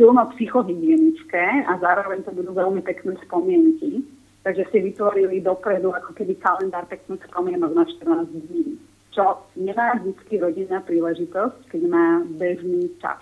silno 0.00 0.24
psychohygienické 0.32 1.68
a 1.68 1.76
zároveň 1.76 2.24
to 2.24 2.32
budú 2.32 2.56
veľmi 2.56 2.80
pekné 2.80 3.20
spomienky. 3.20 4.00
Takže 4.40 4.64
si 4.72 4.78
vytvorili 4.80 5.44
dopredu 5.44 5.92
ako 5.92 6.16
keby 6.16 6.40
kalendár 6.40 6.88
pekných 6.88 7.20
spomienok 7.28 7.76
na 7.76 7.84
14 7.84 8.32
dní. 8.48 8.80
Čo 9.12 9.44
nemá 9.60 10.00
vždy 10.00 10.40
rodina 10.40 10.80
príležitosť, 10.80 11.68
keď 11.68 11.82
má 11.92 12.24
bežný 12.40 12.88
čas 12.96 13.20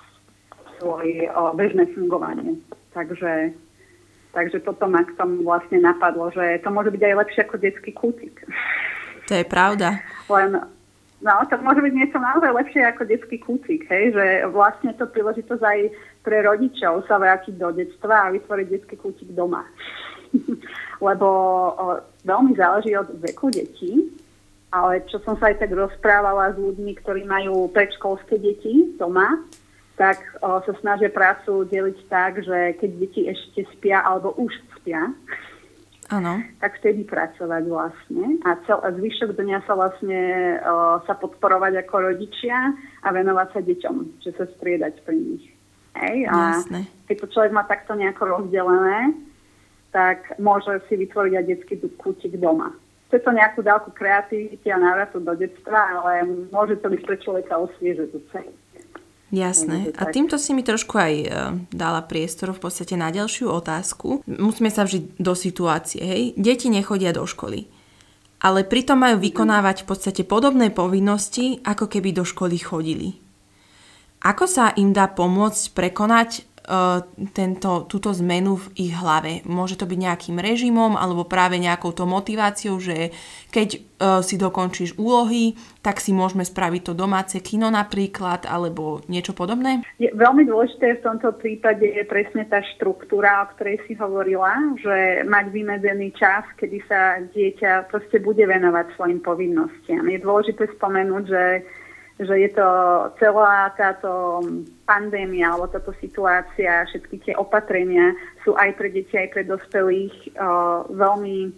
svoj 0.79 1.29
o, 1.35 1.53
bežné 1.55 1.87
fungovanie. 1.93 2.57
Takže, 2.95 3.53
takže 4.33 4.59
toto 4.65 4.89
ma 4.89 5.05
k 5.05 5.15
tomu 5.15 5.45
vlastne 5.45 5.79
napadlo, 5.83 6.31
že 6.33 6.63
to 6.65 6.71
môže 6.71 6.91
byť 6.91 7.03
aj 7.05 7.15
lepšie 7.15 7.41
ako 7.45 7.57
detský 7.59 7.91
kútik. 7.93 8.35
To 9.29 9.33
je 9.37 9.45
pravda. 9.45 10.01
Len, 10.33 10.57
no, 11.21 11.33
to 11.47 11.55
môže 11.61 11.85
byť 11.85 11.95
niečo 11.95 12.17
naozaj 12.17 12.51
lepšie 12.51 12.83
ako 12.89 13.03
detský 13.05 13.37
kútik, 13.39 13.85
hej, 13.93 14.17
že 14.17 14.27
vlastne 14.49 14.97
to 14.97 15.05
príležitosť 15.05 15.63
aj 15.63 15.79
pre 16.25 16.41
rodičov 16.43 17.05
sa 17.05 17.21
vrátiť 17.21 17.55
do 17.61 17.69
detstva 17.77 18.29
a 18.29 18.33
vytvoriť 18.33 18.67
detský 18.73 18.97
kútik 18.97 19.29
doma. 19.37 19.69
Lebo 21.07 21.29
o, 21.77 21.85
veľmi 22.25 22.57
záleží 22.57 22.97
od 22.97 23.21
veku 23.21 23.53
detí, 23.53 24.09
ale 24.69 25.05
čo 25.09 25.21
som 25.25 25.37
sa 25.41 25.49
aj 25.49 25.65
tak 25.65 25.73
rozprávala 25.73 26.53
s 26.53 26.57
ľuďmi, 26.61 26.93
ktorí 27.01 27.25
majú 27.25 27.73
predškolské 27.73 28.37
deti 28.37 28.97
doma, 29.01 29.41
tak 29.99 30.23
o, 30.40 30.62
sa 30.62 30.73
snažia 30.78 31.11
prácu 31.11 31.67
deliť 31.67 31.99
tak, 32.07 32.40
že 32.47 32.78
keď 32.78 32.90
deti 33.02 33.26
ešte 33.26 33.67
spia 33.75 34.00
alebo 34.07 34.33
už 34.38 34.55
spia, 34.78 35.11
Ano. 36.09 36.40
tak 36.64 36.81
vtedy 36.81 37.05
pracovať 37.05 37.69
vlastne 37.69 38.40
a, 38.40 38.57
cel, 38.64 38.81
a 38.81 38.88
zvyšok 38.97 39.37
dňa 39.37 39.59
sa 39.69 39.76
vlastne 39.76 40.57
o, 40.64 41.05
sa 41.05 41.12
podporovať 41.19 41.85
ako 41.85 42.14
rodičia 42.14 42.73
a 43.05 43.09
venovať 43.12 43.49
sa 43.52 43.61
deťom, 43.61 43.97
že 44.25 44.33
sa 44.33 44.49
striedať 44.57 45.05
pri 45.05 45.19
nich. 45.21 45.45
Hej? 45.99 46.31
A 46.33 46.62
Jasne. 46.62 46.88
keď 47.11 47.17
to 47.21 47.26
človek 47.28 47.52
má 47.52 47.67
takto 47.69 47.93
nejako 47.93 48.25
rozdelené, 48.25 49.12
tak 49.93 50.33
môže 50.40 50.81
si 50.88 50.97
vytvoriť 50.97 51.33
aj 51.35 51.45
detský 51.45 51.75
kútik 52.00 52.40
doma. 52.40 52.73
Chce 53.09 53.25
to 53.25 53.33
nejakú 53.33 53.64
dávku 53.64 53.88
kreativity 53.97 54.69
a 54.69 54.76
návratu 54.76 55.17
do 55.21 55.33
detstva, 55.33 55.97
ale 55.97 56.28
môže 56.52 56.76
to 56.81 56.93
byť 56.93 57.00
pre 57.09 57.17
človeka 57.17 57.57
osviežujúce. 57.57 58.38
Jasné. 59.29 59.93
A 60.01 60.09
týmto 60.09 60.41
si 60.41 60.57
mi 60.57 60.65
trošku 60.65 60.97
aj 60.97 61.15
uh, 61.21 61.29
dala 61.69 62.01
priestor 62.01 62.57
v 62.57 62.65
podstate 62.65 62.97
na 62.97 63.13
ďalšiu 63.13 63.53
otázku. 63.53 64.25
Musíme 64.25 64.73
sa 64.73 64.89
vžiť 64.89 65.21
do 65.21 65.37
situácie, 65.37 66.01
hej. 66.01 66.23
Deti 66.41 66.73
nechodia 66.73 67.13
do 67.13 67.29
školy. 67.29 67.69
Ale 68.41 68.65
pritom 68.65 68.97
majú 68.97 69.21
vykonávať 69.21 69.85
v 69.85 69.89
podstate 69.93 70.23
podobné 70.25 70.73
povinnosti, 70.73 71.61
ako 71.61 71.93
keby 71.93 72.17
do 72.17 72.25
školy 72.25 72.57
chodili. 72.57 73.21
Ako 74.25 74.49
sa 74.49 74.73
im 74.81 74.97
dá 74.97 75.13
pomôcť 75.13 75.77
prekonať 75.77 76.48
tento, 77.33 77.89
túto 77.89 78.13
zmenu 78.13 78.61
v 78.61 78.89
ich 78.89 78.93
hlave. 78.93 79.41
Môže 79.49 79.81
to 79.81 79.89
byť 79.89 79.99
nejakým 79.99 80.37
režimom 80.37 81.01
alebo 81.01 81.25
práve 81.25 81.57
nejakou 81.57 81.97
to 81.97 82.05
motiváciou, 82.05 82.77
že 82.77 83.09
keď 83.49 83.69
uh, 83.77 83.81
si 84.21 84.37
dokončíš 84.37 85.01
úlohy, 85.01 85.57
tak 85.81 86.05
si 86.05 86.13
môžeme 86.13 86.45
spraviť 86.45 86.83
to 86.85 86.93
domáce 86.93 87.41
kino 87.41 87.73
napríklad 87.73 88.45
alebo 88.45 89.01
niečo 89.09 89.33
podobné? 89.33 89.81
Je, 89.97 90.13
veľmi 90.13 90.45
dôležité 90.45 91.01
v 91.01 91.05
tomto 91.09 91.33
prípade 91.41 91.89
je 91.89 92.05
presne 92.05 92.45
tá 92.45 92.61
štruktúra, 92.77 93.49
o 93.49 93.51
ktorej 93.57 93.81
si 93.89 93.97
hovorila, 93.97 94.53
že 94.77 95.25
mať 95.25 95.47
vymedzený 95.49 96.13
čas, 96.21 96.45
kedy 96.61 96.79
sa 96.85 97.25
dieťa 97.25 97.89
proste 97.89 98.21
bude 98.21 98.45
venovať 98.45 98.93
svojim 98.93 99.25
povinnostiam. 99.25 100.05
Je 100.05 100.21
dôležité 100.21 100.69
spomenúť, 100.77 101.25
že 101.25 101.45
že 102.19 102.35
je 102.35 102.51
to 102.51 102.69
celá 103.23 103.71
táto 103.79 104.43
pandémia 104.83 105.55
alebo 105.55 105.71
táto 105.71 105.95
situácia, 106.03 106.87
všetky 106.91 107.17
tie 107.23 107.35
opatrenia 107.39 108.11
sú 108.43 108.59
aj 108.59 108.75
pre 108.75 108.91
deti, 108.91 109.15
aj 109.15 109.31
pre 109.31 109.43
dospelých 109.47 110.35
uh, 110.35 110.83
veľmi 110.91 111.55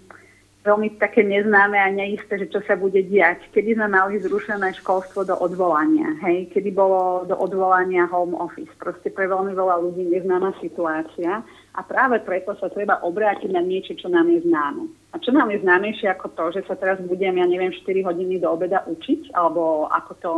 veľmi 0.60 1.00
také 1.00 1.24
neznáme 1.24 1.80
a 1.80 1.88
neisté, 1.88 2.36
že 2.36 2.52
čo 2.52 2.60
sa 2.68 2.76
bude 2.76 3.00
diať. 3.00 3.48
Kedy 3.56 3.80
sme 3.80 3.88
mali 3.88 4.20
zrušené 4.20 4.76
školstvo 4.76 5.24
do 5.24 5.32
odvolania, 5.40 6.12
hej? 6.20 6.52
Kedy 6.52 6.68
bolo 6.76 7.24
do 7.24 7.32
odvolania 7.32 8.04
home 8.04 8.36
office. 8.36 8.68
Proste 8.76 9.08
pre 9.08 9.24
veľmi 9.24 9.56
veľa 9.56 9.80
ľudí 9.80 10.12
neznáma 10.12 10.52
situácia 10.60 11.40
a 11.70 11.80
práve 11.86 12.18
preto 12.26 12.58
sa 12.58 12.66
treba 12.66 12.98
obrátiť 12.98 13.50
na 13.54 13.62
niečo, 13.62 13.94
čo 13.94 14.10
nám 14.10 14.26
je 14.26 14.42
známe. 14.42 14.90
A 15.14 15.22
čo 15.22 15.30
nám 15.30 15.54
je 15.54 15.62
známejšie 15.62 16.10
ako 16.10 16.34
to, 16.34 16.44
že 16.58 16.66
sa 16.66 16.74
teraz 16.74 16.98
budem, 16.98 17.38
ja 17.38 17.46
neviem, 17.46 17.70
4 17.70 18.06
hodiny 18.10 18.42
do 18.42 18.50
obeda 18.50 18.82
učiť, 18.90 19.30
alebo 19.38 19.86
ako 19.86 20.12
to 20.18 20.30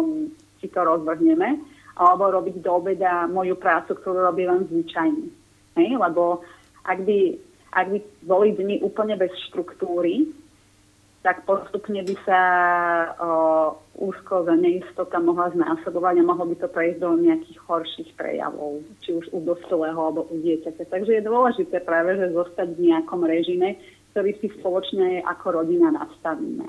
si 0.61 0.69
to 0.69 0.85
rozvrhneme, 0.85 1.57
alebo 1.97 2.33
robiť 2.37 2.61
do 2.61 2.71
obeda 2.77 3.25
moju 3.33 3.57
prácu, 3.57 3.97
ktorú 3.97 4.29
robím 4.29 4.53
len 4.53 4.63
zvyčajne. 4.69 5.25
Hej? 5.81 5.91
Lebo 5.97 6.45
ak 6.85 7.01
by 7.01 7.19
ak 7.73 7.87
by 7.89 7.99
boli 8.29 8.53
dni 8.53 8.85
úplne 8.85 9.17
bez 9.17 9.33
štruktúry, 9.49 10.29
tak 11.25 11.49
postupne 11.49 12.05
by 12.05 12.15
sa 12.29 12.41
úzko 14.03 14.43
za 14.43 14.59
neistota 14.59 15.23
mohla 15.23 15.55
znásobovať 15.55 16.15
a 16.19 16.27
mohlo 16.27 16.51
by 16.51 16.57
to 16.59 16.67
prejsť 16.67 16.99
do 16.99 17.15
nejakých 17.23 17.59
horších 17.63 18.11
prejavov, 18.19 18.83
či 19.07 19.15
už 19.15 19.31
u 19.31 19.39
dospelého 19.47 19.95
alebo 19.95 20.27
u 20.27 20.35
dieťaťa. 20.43 20.91
Takže 20.91 21.23
je 21.23 21.23
dôležité 21.23 21.79
práve, 21.87 22.19
že 22.19 22.35
zostať 22.35 22.75
v 22.75 22.91
nejakom 22.91 23.23
režime, 23.23 23.79
ktorý 24.11 24.35
si 24.43 24.51
spoločne 24.59 25.23
ako 25.23 25.63
rodina 25.63 25.95
nastavíme. 25.95 26.67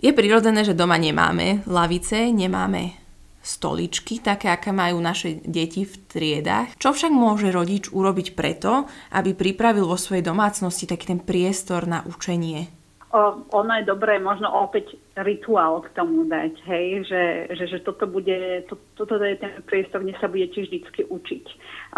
Je 0.00 0.12
prirodzené, 0.12 0.64
že 0.64 0.76
doma 0.76 1.00
nemáme 1.00 1.64
lavice, 1.64 2.28
nemáme 2.28 3.00
stoličky, 3.40 4.20
také, 4.20 4.52
aké 4.52 4.68
majú 4.72 5.00
naše 5.00 5.40
deti 5.44 5.88
v 5.88 5.94
triedách. 6.08 6.76
Čo 6.76 6.92
však 6.92 7.12
môže 7.12 7.48
rodič 7.48 7.88
urobiť 7.88 8.36
preto, 8.36 8.84
aby 9.16 9.32
pripravil 9.32 9.88
vo 9.88 9.96
svojej 9.96 10.24
domácnosti 10.24 10.84
taký 10.84 11.16
ten 11.16 11.20
priestor 11.20 11.88
na 11.88 12.04
učenie? 12.04 12.79
O, 13.10 13.42
ono 13.50 13.72
je 13.78 13.84
dobré 13.90 14.18
možno 14.22 14.46
opäť 14.50 14.94
rituál 15.18 15.82
k 15.82 15.92
tomu 15.98 16.24
dať, 16.26 16.54
hej, 16.66 16.86
že, 17.06 17.22
že, 17.58 17.64
že 17.76 17.78
toto 17.82 18.06
bude, 18.06 18.64
to, 18.70 18.78
toto 18.94 19.18
je 19.18 19.36
ten 19.36 19.50
priestor, 19.66 20.02
kde 20.02 20.14
sa 20.22 20.30
budete 20.30 20.62
vždycky 20.62 21.04
učiť. 21.10 21.44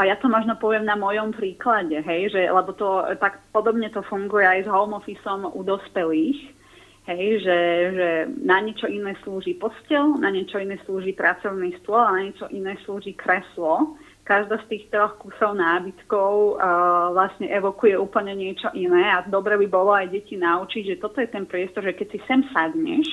A 0.00 0.08
ja 0.08 0.16
to 0.16 0.32
možno 0.32 0.56
poviem 0.56 0.88
na 0.88 0.96
mojom 0.96 1.36
príklade, 1.36 2.00
hej, 2.00 2.32
že, 2.32 2.48
lebo 2.48 2.72
to 2.72 3.04
tak 3.20 3.44
podobne 3.52 3.92
to 3.92 4.00
funguje 4.08 4.44
aj 4.44 4.64
s 4.64 4.72
home 4.72 4.96
officeom 4.96 5.52
u 5.52 5.60
dospelých, 5.60 6.40
hej, 7.06 7.24
že, 7.44 7.58
že 7.92 8.08
na 8.40 8.64
niečo 8.64 8.88
iné 8.88 9.12
slúži 9.20 9.58
postel, 9.60 10.16
na 10.16 10.32
niečo 10.32 10.58
iné 10.58 10.80
slúži 10.88 11.12
pracovný 11.12 11.76
stôl 11.82 12.00
a 12.00 12.14
na 12.16 12.22
niečo 12.30 12.46
iné 12.48 12.78
slúži 12.88 13.12
kreslo 13.12 14.00
každá 14.22 14.62
z 14.62 14.68
tých 14.70 14.84
troch 14.94 15.18
kusov 15.18 15.58
nábytkov 15.58 16.54
uh, 16.54 17.10
vlastne 17.10 17.50
evokuje 17.50 17.98
úplne 17.98 18.38
niečo 18.38 18.70
iné 18.74 19.10
a 19.10 19.26
dobre 19.26 19.58
by 19.58 19.66
bolo 19.66 19.90
aj 19.90 20.14
deti 20.14 20.38
naučiť, 20.38 20.94
že 20.94 21.00
toto 21.02 21.18
je 21.18 21.28
ten 21.30 21.42
priestor, 21.42 21.82
že 21.82 21.98
keď 21.98 22.08
si 22.14 22.18
sem 22.30 22.40
sadneš, 22.54 23.08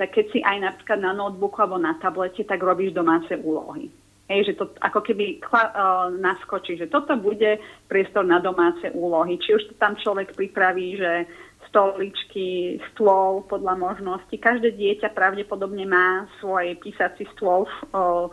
tak 0.00 0.16
keď 0.16 0.26
si 0.32 0.38
aj 0.40 0.56
napríklad 0.64 0.98
na 1.04 1.12
notebooku 1.12 1.58
alebo 1.60 1.76
na 1.76 2.00
tablete, 2.00 2.46
tak 2.48 2.64
robíš 2.64 2.96
domáce 2.96 3.36
úlohy. 3.36 3.92
Hej, 4.28 4.52
že 4.52 4.60
to 4.60 4.68
ako 4.84 5.00
keby 5.00 5.40
kla, 5.40 5.72
uh, 5.72 6.08
naskočí, 6.12 6.76
že 6.76 6.88
toto 6.92 7.16
bude 7.16 7.56
priestor 7.88 8.28
na 8.28 8.36
domáce 8.40 8.92
úlohy. 8.92 9.40
Či 9.40 9.56
už 9.56 9.62
to 9.72 9.74
tam 9.80 9.96
človek 9.96 10.36
pripraví, 10.36 11.00
že 11.00 11.24
stoličky, 11.68 12.76
stôl 12.92 13.44
podľa 13.48 13.76
možnosti. 13.76 14.32
Každé 14.32 14.76
dieťa 14.76 15.12
pravdepodobne 15.12 15.84
má 15.84 16.28
svoj 16.40 16.76
písací 16.80 17.24
stôl 17.36 17.64
uh, 17.68 18.28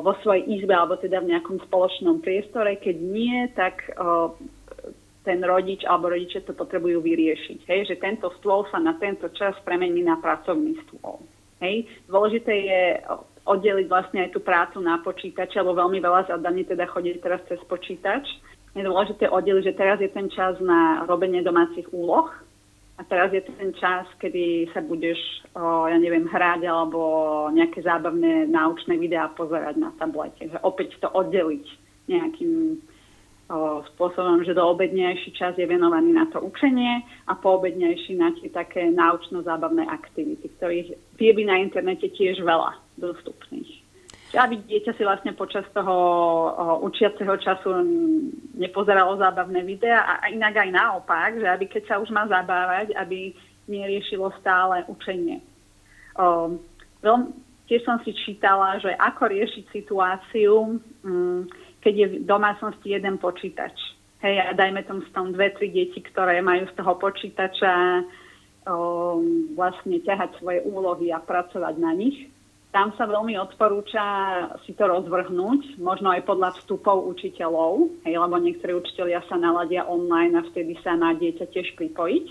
vo 0.00 0.12
svojej 0.24 0.48
izbe 0.48 0.72
alebo 0.72 0.96
teda 0.96 1.20
v 1.20 1.36
nejakom 1.36 1.60
spoločnom 1.68 2.24
priestore. 2.24 2.80
Keď 2.80 2.96
nie, 2.96 3.52
tak 3.52 3.84
ten 5.22 5.38
rodič 5.44 5.86
alebo 5.86 6.10
rodiče 6.10 6.42
to 6.48 6.56
potrebujú 6.56 6.98
vyriešiť. 7.04 7.68
Hej? 7.68 7.80
Že 7.92 7.96
tento 8.02 8.26
stôl 8.40 8.66
sa 8.72 8.80
na 8.80 8.96
tento 8.98 9.28
čas 9.36 9.54
premení 9.62 10.02
na 10.02 10.18
pracovný 10.18 10.80
stôl. 10.88 11.22
Hej? 11.62 11.86
Dôležité 12.10 12.52
je 12.52 12.82
oddeliť 13.46 13.86
vlastne 13.86 14.26
aj 14.26 14.34
tú 14.34 14.40
prácu 14.42 14.78
na 14.82 14.98
počítači, 15.02 15.58
alebo 15.58 15.78
veľmi 15.78 15.98
veľa 15.98 16.30
zadaní 16.30 16.66
teda 16.66 16.86
chodí 16.90 17.14
teraz 17.22 17.42
cez 17.46 17.58
počítač. 17.66 18.26
Je 18.72 18.82
dôležité 18.82 19.28
oddeliť, 19.28 19.64
že 19.68 19.78
teraz 19.78 19.98
je 20.00 20.08
ten 20.10 20.32
čas 20.32 20.56
na 20.58 21.04
robenie 21.04 21.44
domácich 21.44 21.86
úloh, 21.92 22.30
a 22.98 23.02
teraz 23.08 23.32
je 23.32 23.40
ten 23.40 23.72
čas, 23.80 24.04
kedy 24.20 24.68
sa 24.76 24.84
budeš, 24.84 25.16
o, 25.56 25.88
ja 25.88 25.96
neviem, 25.96 26.28
hrať 26.28 26.68
alebo 26.68 27.00
nejaké 27.48 27.80
zábavné 27.80 28.44
náučné 28.52 29.00
videá 29.00 29.32
pozerať 29.32 29.80
na 29.80 29.90
tablete. 29.96 30.52
Že 30.52 30.60
opäť 30.60 31.00
to 31.00 31.08
oddeliť 31.08 31.66
nejakým 32.12 32.76
o, 33.48 33.80
spôsobom, 33.96 34.44
že 34.44 34.52
do 34.52 34.68
obednejší 34.68 35.32
čas 35.32 35.56
je 35.56 35.64
venovaný 35.64 36.12
na 36.12 36.28
to 36.28 36.44
učenie 36.44 37.00
a 37.24 37.32
po 37.32 37.56
obednejší 37.56 38.20
na 38.20 38.36
tie 38.36 38.52
také 38.52 38.92
náučno-zábavné 38.92 39.88
aktivity, 39.88 40.52
ktorých 40.60 40.92
vie 41.16 41.30
by 41.32 41.42
na 41.48 41.56
internete 41.64 42.12
tiež 42.12 42.44
veľa 42.44 42.76
dostupných 43.00 43.71
aby 44.40 44.64
dieťa 44.64 44.96
si 44.96 45.04
vlastne 45.04 45.36
počas 45.36 45.68
toho 45.76 45.96
učiaceho 46.88 47.36
času 47.36 47.68
nepozeralo 48.56 49.20
zábavné 49.20 49.60
videá 49.60 50.08
a 50.08 50.32
inak 50.32 50.56
aj 50.56 50.70
naopak, 50.72 51.30
že 51.36 51.44
aby 51.44 51.68
keď 51.68 51.82
sa 51.84 51.96
už 52.00 52.08
má 52.08 52.24
zabávať, 52.24 52.96
aby 52.96 53.36
neriešilo 53.68 54.32
stále 54.40 54.88
učenie. 54.88 55.44
O, 56.16 56.56
tiež 57.68 57.84
som 57.84 58.00
si 58.00 58.16
čítala, 58.24 58.80
že 58.80 58.96
ako 58.96 59.22
riešiť 59.36 59.64
situáciu, 59.68 60.80
m, 61.04 61.44
keď 61.84 61.94
je 61.94 62.06
v 62.08 62.16
domácnosti 62.24 62.88
jeden 62.88 63.20
počítač. 63.20 63.76
Hej, 64.24 64.38
a 64.38 64.56
dajme 64.56 64.80
tomu 64.88 65.04
tam 65.12 65.34
dve, 65.34 65.52
tri 65.60 65.68
deti, 65.68 66.00
ktoré 66.00 66.40
majú 66.40 66.64
z 66.72 66.74
toho 66.80 66.96
počítača 66.96 68.00
o, 68.64 69.20
vlastne 69.52 70.00
ťahať 70.00 70.40
svoje 70.40 70.64
úlohy 70.64 71.12
a 71.12 71.20
pracovať 71.20 71.74
na 71.76 71.92
nich 71.92 72.31
tam 72.72 72.96
sa 72.96 73.04
veľmi 73.04 73.36
odporúča 73.36 74.04
si 74.64 74.72
to 74.72 74.88
rozvrhnúť, 74.88 75.76
možno 75.76 76.08
aj 76.08 76.24
podľa 76.24 76.56
vstupov 76.56 77.04
učiteľov, 77.12 77.92
hej, 78.08 78.16
lebo 78.16 78.40
niektorí 78.40 78.72
učiteľia 78.80 79.20
sa 79.28 79.36
naladia 79.36 79.84
online 79.84 80.40
a 80.40 80.42
vtedy 80.48 80.80
sa 80.80 80.96
na 80.96 81.12
dieťa 81.12 81.52
tiež 81.52 81.76
pripojiť. 81.76 82.26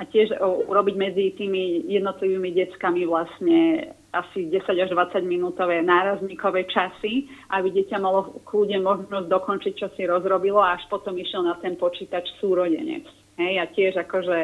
A 0.00 0.08
tiež 0.08 0.34
urobiť 0.42 0.96
medzi 0.98 1.30
tými 1.38 1.88
jednotlivými 1.88 2.52
deckami 2.52 3.06
vlastne 3.06 3.92
asi 4.12 4.50
10 4.50 4.60
až 4.84 4.90
20 4.92 5.24
minútové 5.24 5.80
nárazníkové 5.80 6.68
časy, 6.68 7.30
aby 7.48 7.72
dieťa 7.72 7.96
malo 7.96 8.44
kľude 8.44 8.76
možnosť 8.82 9.30
dokončiť, 9.30 9.72
čo 9.78 9.88
si 9.96 10.04
rozrobilo 10.04 10.60
a 10.60 10.76
až 10.76 10.84
potom 10.92 11.16
išiel 11.16 11.46
na 11.48 11.56
ten 11.62 11.80
počítač 11.80 12.28
súrodenec. 12.42 13.08
Hej, 13.40 13.54
a 13.56 13.64
tiež 13.72 13.96
akože 14.04 14.38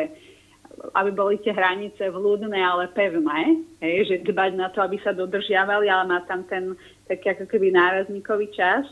aby 0.94 1.10
boli 1.10 1.36
tie 1.42 1.52
hranice 1.54 2.10
vľúdne, 2.10 2.58
ale 2.58 2.90
pevné, 2.94 3.62
hej, 3.82 4.06
že 4.06 4.26
dbať 4.26 4.52
na 4.54 4.68
to, 4.70 4.82
aby 4.82 4.98
sa 5.02 5.10
dodržiavali, 5.10 5.90
ale 5.90 6.04
má 6.06 6.18
tam 6.24 6.46
ten 6.46 6.78
taký 7.08 7.34
ako 7.34 7.44
keby 7.50 7.72
nárazníkový 7.72 8.52
čas. 8.52 8.84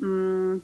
Mm, 0.00 0.58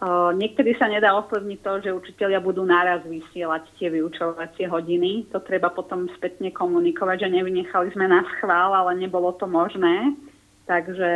o, 0.00 0.08
niekedy 0.34 0.74
sa 0.80 0.88
nedá 0.88 1.12
ovplyvniť 1.18 1.58
to, 1.60 1.72
že 1.84 1.98
učiteľia 1.98 2.40
budú 2.40 2.64
náraz 2.64 3.04
vysielať 3.04 3.68
tie 3.78 3.92
vyučovacie 3.92 4.66
hodiny. 4.66 5.28
To 5.30 5.44
treba 5.44 5.70
potom 5.70 6.08
spätne 6.16 6.50
komunikovať, 6.50 7.28
že 7.28 7.34
nevynechali 7.36 7.92
sme 7.92 8.08
na 8.08 8.24
schvál, 8.36 8.72
ale 8.74 8.96
nebolo 8.96 9.36
to 9.36 9.44
možné. 9.44 10.16
Takže 10.64 11.12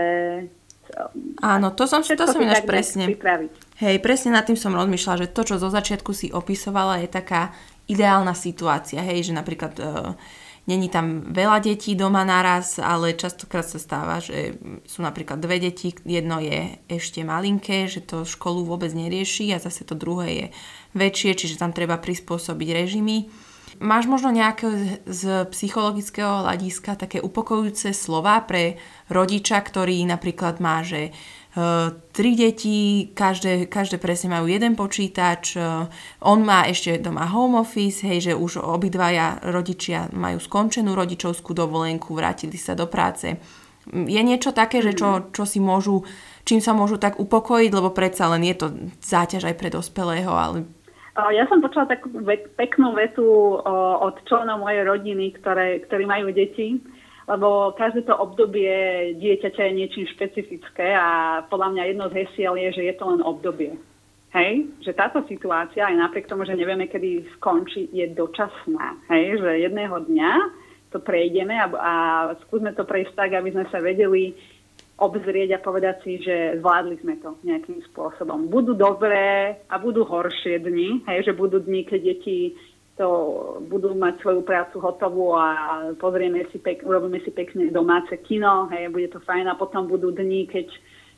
Áno, 1.40 1.72
to 1.72 1.88
som, 1.88 2.04
to 2.04 2.26
som 2.28 2.40
ináč 2.44 2.64
presne. 2.68 3.08
Hej, 3.80 3.96
presne 4.04 4.36
nad 4.36 4.44
tým 4.44 4.58
som 4.58 4.76
rozmýšľala, 4.76 5.26
že 5.26 5.32
to, 5.32 5.42
čo 5.42 5.54
zo 5.56 5.72
začiatku 5.72 6.12
si 6.12 6.28
opisovala, 6.30 7.00
je 7.02 7.08
taká 7.08 7.56
ideálna 7.88 8.32
situácia, 8.32 9.04
hej, 9.04 9.30
že 9.30 9.32
napríklad 9.36 9.74
e, 9.76 9.84
není 10.64 10.88
tam 10.88 11.28
veľa 11.28 11.60
detí 11.60 11.92
doma 11.92 12.24
naraz, 12.24 12.80
ale 12.80 13.12
častokrát 13.12 13.68
sa 13.68 13.76
stáva, 13.76 14.20
že 14.20 14.56
sú 14.88 15.04
napríklad 15.04 15.36
dve 15.40 15.60
deti, 15.60 15.92
jedno 16.04 16.40
je 16.40 16.80
ešte 16.88 17.20
malinké, 17.20 17.84
že 17.88 18.00
to 18.00 18.24
školu 18.24 18.64
vôbec 18.64 18.92
nerieši 18.96 19.52
a 19.52 19.60
zase 19.60 19.84
to 19.84 19.92
druhé 19.92 20.28
je 20.32 20.46
väčšie, 20.96 21.30
čiže 21.36 21.60
tam 21.60 21.76
treba 21.76 22.00
prispôsobiť 22.00 22.68
režimy. 22.72 23.28
Máš 23.82 24.06
možno 24.06 24.30
nejaké 24.30 25.02
z 25.02 25.50
psychologického 25.50 26.46
hľadiska 26.46 26.94
také 26.94 27.18
upokojujúce 27.18 27.90
slova 27.90 28.38
pre 28.46 28.78
rodiča, 29.10 29.58
ktorý 29.58 29.98
napríklad 30.06 30.62
má, 30.62 30.86
že 30.86 31.10
tri 32.10 32.34
deti, 32.34 33.10
každé, 33.14 33.70
každé 33.70 34.02
presne 34.02 34.34
majú 34.34 34.50
jeden 34.50 34.74
počítač, 34.74 35.54
on 36.18 36.42
má 36.42 36.66
ešte 36.66 36.98
doma 36.98 37.30
home 37.30 37.62
office, 37.62 38.02
hej, 38.02 38.30
že 38.30 38.32
už 38.34 38.58
obidvaja 38.58 39.38
rodičia 39.54 40.10
majú 40.10 40.42
skončenú 40.42 40.98
rodičovskú 40.98 41.54
dovolenku, 41.54 42.10
vrátili 42.10 42.58
sa 42.58 42.74
do 42.74 42.90
práce. 42.90 43.38
Je 43.86 44.18
niečo 44.18 44.50
také, 44.50 44.82
že 44.82 44.98
čo, 44.98 45.30
čo 45.30 45.46
si 45.46 45.62
môžu, 45.62 46.02
čím 46.42 46.58
sa 46.58 46.74
môžu 46.74 46.98
tak 46.98 47.22
upokojiť, 47.22 47.70
lebo 47.70 47.94
predsa 47.94 48.26
len 48.34 48.42
je 48.50 48.56
to 48.58 48.66
záťaž 48.98 49.52
aj 49.52 49.54
pre 49.54 49.70
dospelého, 49.70 50.34
ale 50.34 50.66
ja 51.14 51.46
som 51.46 51.62
počula 51.62 51.86
takú 51.86 52.10
peknú 52.58 52.90
vetu 52.98 53.62
od 54.02 54.18
členov 54.26 54.66
mojej 54.66 54.82
rodiny, 54.82 55.38
ktoré, 55.38 55.86
ktorí 55.86 56.10
majú 56.10 56.34
deti 56.34 56.82
lebo 57.24 57.72
každé 57.76 58.04
to 58.04 58.14
obdobie 58.16 58.72
dieťaťa 59.16 59.62
je 59.64 59.72
niečím 59.72 60.06
špecifické 60.12 60.92
a 60.92 61.40
podľa 61.48 61.68
mňa 61.72 61.82
jedno 61.88 62.04
z 62.12 62.16
hesiel 62.24 62.54
je, 62.60 62.68
že 62.80 62.82
je 62.84 62.94
to 62.96 63.04
len 63.08 63.20
obdobie. 63.24 63.72
Hej, 64.34 64.66
že 64.82 64.98
táto 64.98 65.22
situácia, 65.30 65.86
aj 65.86 65.94
napriek 65.94 66.26
tomu, 66.26 66.42
že 66.42 66.58
nevieme, 66.58 66.90
kedy 66.90 67.38
skončí, 67.38 67.86
je 67.94 68.10
dočasná. 68.18 68.98
Hej, 69.06 69.38
že 69.38 69.62
jedného 69.62 69.94
dňa 70.10 70.32
to 70.90 70.98
prejdeme 70.98 71.54
a, 71.54 71.70
a 71.70 71.92
skúsme 72.42 72.74
to 72.74 72.82
prejsť 72.82 73.14
tak, 73.14 73.30
aby 73.38 73.54
sme 73.54 73.64
sa 73.70 73.78
vedeli 73.78 74.34
obzrieť 74.98 75.58
a 75.58 75.62
povedať 75.62 75.96
si, 76.06 76.12
že 76.22 76.58
zvládli 76.58 76.98
sme 77.02 77.18
to 77.18 77.38
nejakým 77.42 77.82
spôsobom. 77.90 78.46
Budú 78.46 78.78
dobré 78.78 79.58
a 79.66 79.74
budú 79.78 80.06
horšie 80.06 80.62
dni, 80.62 81.02
hej, 81.06 81.30
že 81.30 81.32
budú 81.34 81.58
dni, 81.62 81.82
keď 81.86 82.00
deti 82.02 82.54
to 82.94 83.08
budú 83.66 83.90
mať 83.98 84.22
svoju 84.22 84.46
prácu 84.46 84.78
hotovú 84.78 85.34
a 85.34 85.46
pozrieme 85.98 86.46
si, 86.54 86.62
pek, 86.62 86.86
urobíme 86.86 87.18
si 87.26 87.34
pekne 87.34 87.66
domáce 87.74 88.14
kino, 88.22 88.70
hej, 88.70 88.86
bude 88.94 89.10
to 89.10 89.18
fajn 89.18 89.50
a 89.50 89.58
potom 89.58 89.90
budú 89.90 90.14
dni, 90.14 90.46
keď 90.46 90.70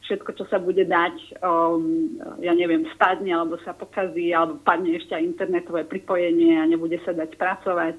všetko, 0.08 0.30
čo 0.40 0.44
sa 0.48 0.56
bude 0.56 0.88
dať, 0.88 1.42
um, 1.42 2.16
ja 2.40 2.56
neviem, 2.56 2.88
spadne 2.96 3.34
alebo 3.34 3.60
sa 3.60 3.76
pokazí, 3.76 4.32
alebo 4.32 4.56
padne 4.62 4.96
ešte 4.96 5.12
aj 5.12 5.26
internetové 5.26 5.84
pripojenie 5.84 6.56
a 6.56 6.64
nebude 6.64 6.96
sa 7.04 7.12
dať 7.12 7.36
pracovať. 7.36 7.98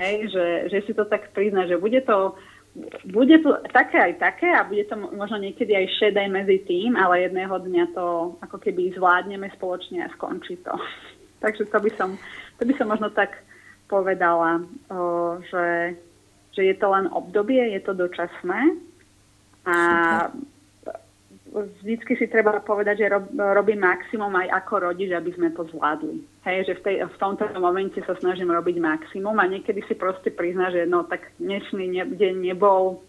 Hej, 0.00 0.32
že, 0.32 0.46
že 0.70 0.78
si 0.86 0.92
to 0.94 1.04
tak 1.04 1.34
prizna, 1.34 1.66
že 1.66 1.82
bude 1.82 2.00
to, 2.06 2.38
bude 3.10 3.36
to 3.42 3.58
také 3.74 3.98
aj 3.98 4.14
také 4.22 4.48
a 4.54 4.62
bude 4.62 4.86
to 4.86 4.94
možno 4.96 5.42
niekedy 5.42 5.74
aj 5.74 5.98
šedé 5.98 6.30
medzi 6.30 6.62
tým, 6.62 6.94
ale 6.94 7.26
jedného 7.26 7.58
dňa 7.58 7.84
to 7.90 8.38
ako 8.38 8.56
keby 8.62 8.94
zvládneme 8.94 9.50
spoločne 9.58 10.06
a 10.06 10.12
skončí 10.14 10.62
to. 10.62 10.72
Takže 11.40 11.66
to 11.68 11.78
by 11.80 11.90
som 11.96 12.10
to 12.60 12.68
by 12.68 12.76
som 12.76 12.92
možno 12.92 13.08
tak 13.08 13.40
povedala, 13.88 14.62
že, 15.50 15.96
že 16.54 16.62
je 16.62 16.74
to 16.76 16.86
len 16.92 17.10
obdobie, 17.10 17.74
je 17.74 17.80
to 17.82 17.96
dočasné 17.96 18.78
a 19.66 19.76
vždycky 21.50 22.14
si 22.14 22.30
treba 22.30 22.62
povedať, 22.62 23.02
že 23.02 23.10
rob, 23.10 23.26
robím 23.34 23.82
maximum 23.82 24.30
aj 24.38 24.62
ako 24.62 24.92
rodič, 24.92 25.10
aby 25.10 25.34
sme 25.34 25.50
to 25.50 25.66
zvládli. 25.74 26.22
Hej, 26.46 26.70
že 26.70 26.74
v, 26.78 26.82
tej, 26.86 26.96
v 27.10 27.16
tomto 27.18 27.50
momente 27.58 27.98
sa 28.06 28.14
snažím 28.14 28.54
robiť 28.54 28.78
maximum 28.78 29.34
a 29.34 29.50
niekedy 29.50 29.82
si 29.90 29.98
proste 29.98 30.30
prizna, 30.30 30.70
že 30.70 30.86
no 30.86 31.02
tak 31.02 31.34
dnešný 31.42 31.84
ne, 31.90 32.04
deň 32.06 32.34
nebol 32.46 33.02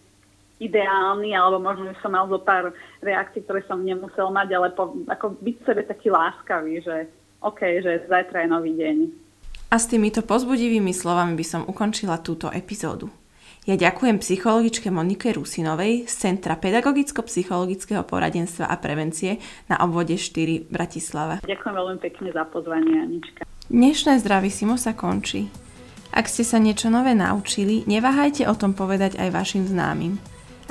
ideálny, 0.57 1.37
alebo 1.37 1.61
možno, 1.61 1.93
že 1.93 2.01
som 2.01 2.13
mal 2.13 2.25
zo 2.29 2.41
pár 2.41 2.73
reakcií, 3.01 3.45
ktoré 3.45 3.61
som 3.69 3.81
nemusel 3.81 4.29
mať, 4.33 4.49
ale 4.53 4.67
po, 4.73 4.93
ako 5.09 5.37
byť 5.41 5.55
sebe 5.65 5.81
taký 5.85 6.09
láskavý, 6.09 6.81
že 6.81 7.09
OK, 7.41 7.81
že 7.81 8.05
zajtra 8.05 8.45
je 8.45 8.47
nový 8.47 8.71
deň. 8.77 8.97
A 9.73 9.75
s 9.81 9.89
týmito 9.89 10.21
pozbudivými 10.21 10.93
slovami 10.93 11.33
by 11.33 11.45
som 11.47 11.61
ukončila 11.65 12.21
túto 12.21 12.53
epizódu. 12.53 13.09
Ja 13.61 13.77
ďakujem 13.77 14.17
psychologičke 14.17 14.89
Monike 14.89 15.29
Rusinovej 15.37 16.09
z 16.09 16.13
Centra 16.17 16.57
pedagogicko-psychologického 16.57 18.01
poradenstva 18.01 18.65
a 18.65 18.75
prevencie 18.77 19.37
na 19.69 19.77
obvode 19.85 20.17
4 20.17 20.65
Bratislava. 20.65 21.45
Ďakujem 21.45 21.73
veľmi 21.77 21.99
pekne 22.01 22.29
za 22.33 22.41
pozvanie, 22.49 22.97
Anička. 22.97 23.45
Dnešné 23.69 24.17
Zdravisimo 24.17 24.81
sa 24.81 24.97
končí. 24.97 25.53
Ak 26.09 26.25
ste 26.25 26.41
sa 26.41 26.57
niečo 26.57 26.89
nové 26.89 27.13
naučili, 27.13 27.85
neváhajte 27.85 28.49
o 28.49 28.57
tom 28.57 28.73
povedať 28.73 29.21
aj 29.21 29.29
vašim 29.29 29.63
známym. 29.69 30.17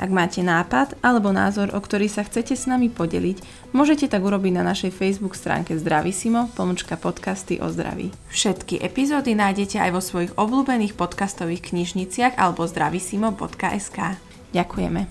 Ak 0.01 0.09
máte 0.09 0.41
nápad 0.41 0.97
alebo 1.05 1.29
názor, 1.29 1.77
o 1.77 1.79
ktorý 1.79 2.09
sa 2.09 2.25
chcete 2.25 2.57
s 2.57 2.65
nami 2.65 2.89
podeliť, 2.89 3.69
môžete 3.69 4.09
tak 4.09 4.25
urobiť 4.25 4.57
na 4.57 4.65
našej 4.65 4.89
Facebook 4.89 5.37
stránke 5.37 5.77
Zdravisimo, 5.77 6.49
pomočka 6.57 6.97
podcasty 6.97 7.61
o 7.61 7.69
zdraví. 7.69 8.09
Všetky 8.33 8.81
epizódy 8.81 9.37
nájdete 9.37 9.77
aj 9.77 9.91
vo 9.93 10.01
svojich 10.01 10.33
obľúbených 10.41 10.97
podcastových 10.97 11.69
knižniciach 11.69 12.33
alebo 12.41 12.65
zdravisimo.sk. 12.65 14.17
Ďakujeme. 14.57 15.01